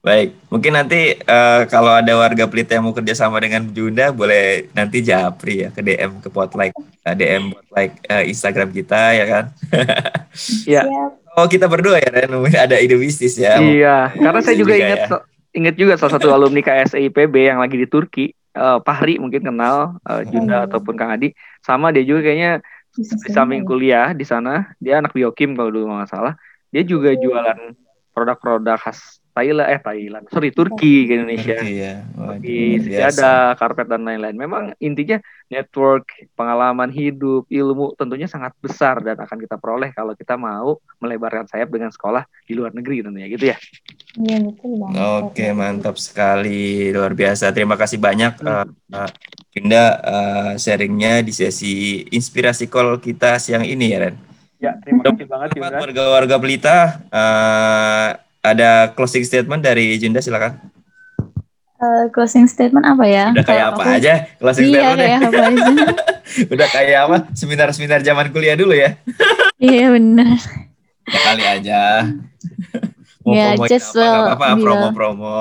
Baik, 0.04 0.36
mungkin 0.52 0.76
nanti 0.76 1.16
uh, 1.16 1.64
kalau 1.72 1.96
ada 1.96 2.12
warga 2.20 2.44
Pelita 2.44 2.76
yang 2.76 2.84
mau 2.84 2.92
kerja 2.92 3.16
sama 3.16 3.40
dengan 3.40 3.64
Junda, 3.72 4.12
boleh 4.12 4.68
nanti 4.76 5.00
japri 5.00 5.64
ya 5.64 5.72
ke 5.72 5.80
DM 5.80 6.20
ke 6.20 6.28
Potlight, 6.28 6.76
uh, 6.76 7.08
eh, 7.08 7.16
DM 7.16 7.56
Potlight 7.56 7.94
uh, 8.12 8.24
Instagram 8.28 8.76
kita 8.76 9.00
ya 9.16 9.26
kan. 9.32 9.46
Iya. 10.68 10.90
oh 11.38 11.46
kita 11.46 11.70
berdua 11.70 12.02
ya 12.02 12.10
Ren, 12.10 12.34
ada 12.58 12.76
ide 12.82 12.98
bisnis 12.98 13.38
ya. 13.38 13.62
Iya, 13.62 14.12
karena 14.18 14.42
saya 14.42 14.58
juga, 14.58 14.76
juga 14.76 14.82
ingat 14.82 15.00
ya. 15.08 15.18
ingat 15.56 15.76
juga 15.78 15.94
salah 15.96 16.14
satu 16.20 16.34
alumni 16.34 16.60
KSIPB 16.66 17.36
yang 17.54 17.62
lagi 17.62 17.78
di 17.78 17.88
Turki 17.88 18.34
uh, 18.58 18.82
Pahri 18.84 19.22
mungkin 19.22 19.46
kenal 19.46 20.04
uh, 20.04 20.22
Junda 20.28 20.64
hmm. 20.64 20.68
ataupun 20.68 20.94
Kang 20.98 21.16
Adi 21.16 21.32
sama 21.64 21.96
dia 21.96 22.04
juga 22.04 22.28
kayaknya 22.28 22.60
di 22.94 23.04
samping 23.32 23.64
kuliah 23.64 24.12
di 24.12 24.26
sana 24.26 24.74
dia 24.84 25.00
anak 25.00 25.16
biokim 25.16 25.58
kalau 25.58 25.74
dulu 25.74 25.96
nggak 25.96 26.12
salah 26.12 26.34
dia 26.70 26.82
juga 26.86 27.14
jualan 27.14 27.72
produk-produk 28.14 28.78
khas 28.78 29.23
Thailand 29.34 29.68
eh 29.68 29.80
Thailand 29.82 30.26
sorry 30.30 30.54
Turki 30.54 31.10
ke 31.10 31.18
Indonesia 31.18 31.58
Turki, 31.58 31.74
ya. 31.74 31.96
Waduh, 32.14 33.10
ada 33.10 33.32
karpet 33.58 33.88
dan 33.90 34.06
lain-lain 34.06 34.38
memang 34.38 34.64
intinya 34.78 35.18
network 35.50 36.06
pengalaman 36.38 36.94
hidup 36.94 37.50
ilmu 37.50 37.98
tentunya 37.98 38.30
sangat 38.30 38.54
besar 38.62 39.02
dan 39.02 39.18
akan 39.18 39.38
kita 39.42 39.58
peroleh 39.58 39.90
kalau 39.92 40.14
kita 40.14 40.38
mau 40.38 40.78
melebarkan 41.02 41.50
sayap 41.50 41.74
dengan 41.74 41.90
sekolah 41.90 42.24
di 42.46 42.54
luar 42.54 42.72
negeri 42.78 43.02
tentunya 43.02 43.28
gitu 43.28 43.50
ya 43.50 43.58
Iya 44.14 44.46
betul 44.46 44.78
banget. 44.78 45.02
Oke 45.02 45.46
mantap 45.58 45.96
sekali 45.98 46.94
luar 46.94 47.18
biasa 47.18 47.50
terima 47.50 47.74
kasih 47.74 47.98
banyak 47.98 48.38
hmm. 48.38 48.94
uh, 48.94 49.10
uh, 49.74 50.54
sharingnya 50.54 51.26
di 51.26 51.34
sesi 51.34 52.06
inspirasi 52.14 52.70
call 52.70 53.02
kita 53.02 53.42
siang 53.42 53.66
ini 53.66 53.90
ya 53.90 53.98
Ren. 54.06 54.16
Ya 54.62 54.78
terima 54.86 55.02
kasih 55.10 55.26
banget. 55.26 55.58
Warga-warga 55.58 56.36
Pelita 56.38 56.78
uh, 57.10 58.23
ada 58.44 58.92
closing 58.92 59.24
statement 59.24 59.64
dari 59.64 59.96
Junda 59.96 60.20
silakan. 60.20 60.60
Uh, 61.80 62.08
closing 62.12 62.48
statement 62.48 62.84
apa 62.84 63.04
ya? 63.08 63.26
Udah 63.32 63.48
kayak 63.48 63.66
apa 63.76 63.82
aku... 63.84 63.96
aja 64.00 64.14
closing 64.40 64.68
iya, 64.68 64.76
statement. 64.76 65.00
kayak 65.00 65.20
apa 65.24 65.42
aja. 65.42 65.64
Udah 66.54 66.68
kayak 66.72 67.00
apa? 67.08 67.18
Seminar-seminar 67.32 68.00
zaman 68.04 68.28
kuliah 68.36 68.56
dulu 68.60 68.76
ya. 68.76 69.00
iya 69.60 69.92
benar. 69.96 70.38
Ya 71.08 71.20
kali 71.24 71.44
aja. 71.44 71.82
Mau 73.24 73.32
yeah, 73.32 73.56
promo 73.56 73.72
just 73.72 73.96
apa, 73.96 74.04
well, 74.04 74.26
apa, 74.36 74.46
promo-promo. 74.60 75.40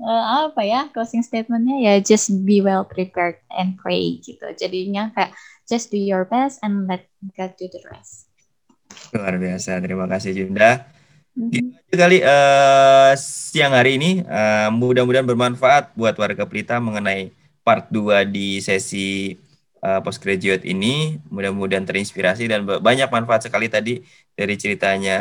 uh, 0.00 0.24
apa 0.48 0.60
ya 0.64 0.88
closing 0.88 1.20
statementnya 1.20 1.84
ya 1.84 1.94
just 2.00 2.32
be 2.48 2.64
well 2.64 2.88
prepared 2.88 3.36
and 3.52 3.76
pray 3.76 4.16
gitu 4.24 4.44
jadinya 4.56 5.12
kayak 5.12 5.36
just 5.68 5.92
do 5.92 6.00
your 6.00 6.24
best 6.24 6.64
and 6.64 6.88
let 6.88 7.04
God 7.36 7.52
do 7.60 7.68
the 7.68 7.84
rest 7.92 8.23
Luar 9.14 9.34
biasa, 9.38 9.78
terima 9.78 10.06
kasih 10.10 10.32
Junda. 10.34 10.86
Gitu 11.34 11.94
kali 11.94 12.22
uh, 12.22 13.10
siang 13.18 13.74
hari 13.74 13.98
ini 13.98 14.22
uh, 14.22 14.70
mudah-mudahan 14.70 15.26
bermanfaat 15.26 15.90
buat 15.98 16.14
warga 16.14 16.46
Pelita 16.46 16.78
mengenai 16.78 17.34
part 17.66 17.90
2 17.90 18.22
di 18.30 18.62
sesi 18.62 19.34
uh, 19.82 19.98
postgraduate 20.02 20.62
ini. 20.62 21.18
Mudah-mudahan 21.30 21.86
terinspirasi 21.86 22.46
dan 22.46 22.62
banyak 22.62 23.10
manfaat 23.10 23.46
sekali 23.46 23.66
tadi 23.66 24.02
dari 24.34 24.54
ceritanya 24.54 25.18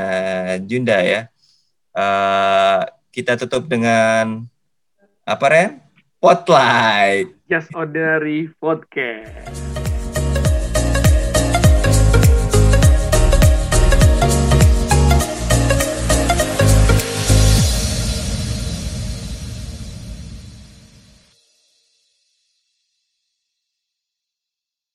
Junda 0.61 1.01
ya. 1.01 1.29
Uh, 1.93 2.85
kita 3.13 3.37
tutup 3.37 3.69
dengan 3.69 4.45
apa 5.25 5.45
Ren? 5.49 5.69
Spotlight. 6.23 7.35
Just 7.51 7.69
Ordinary 7.75 8.49
Podcast. 8.57 9.82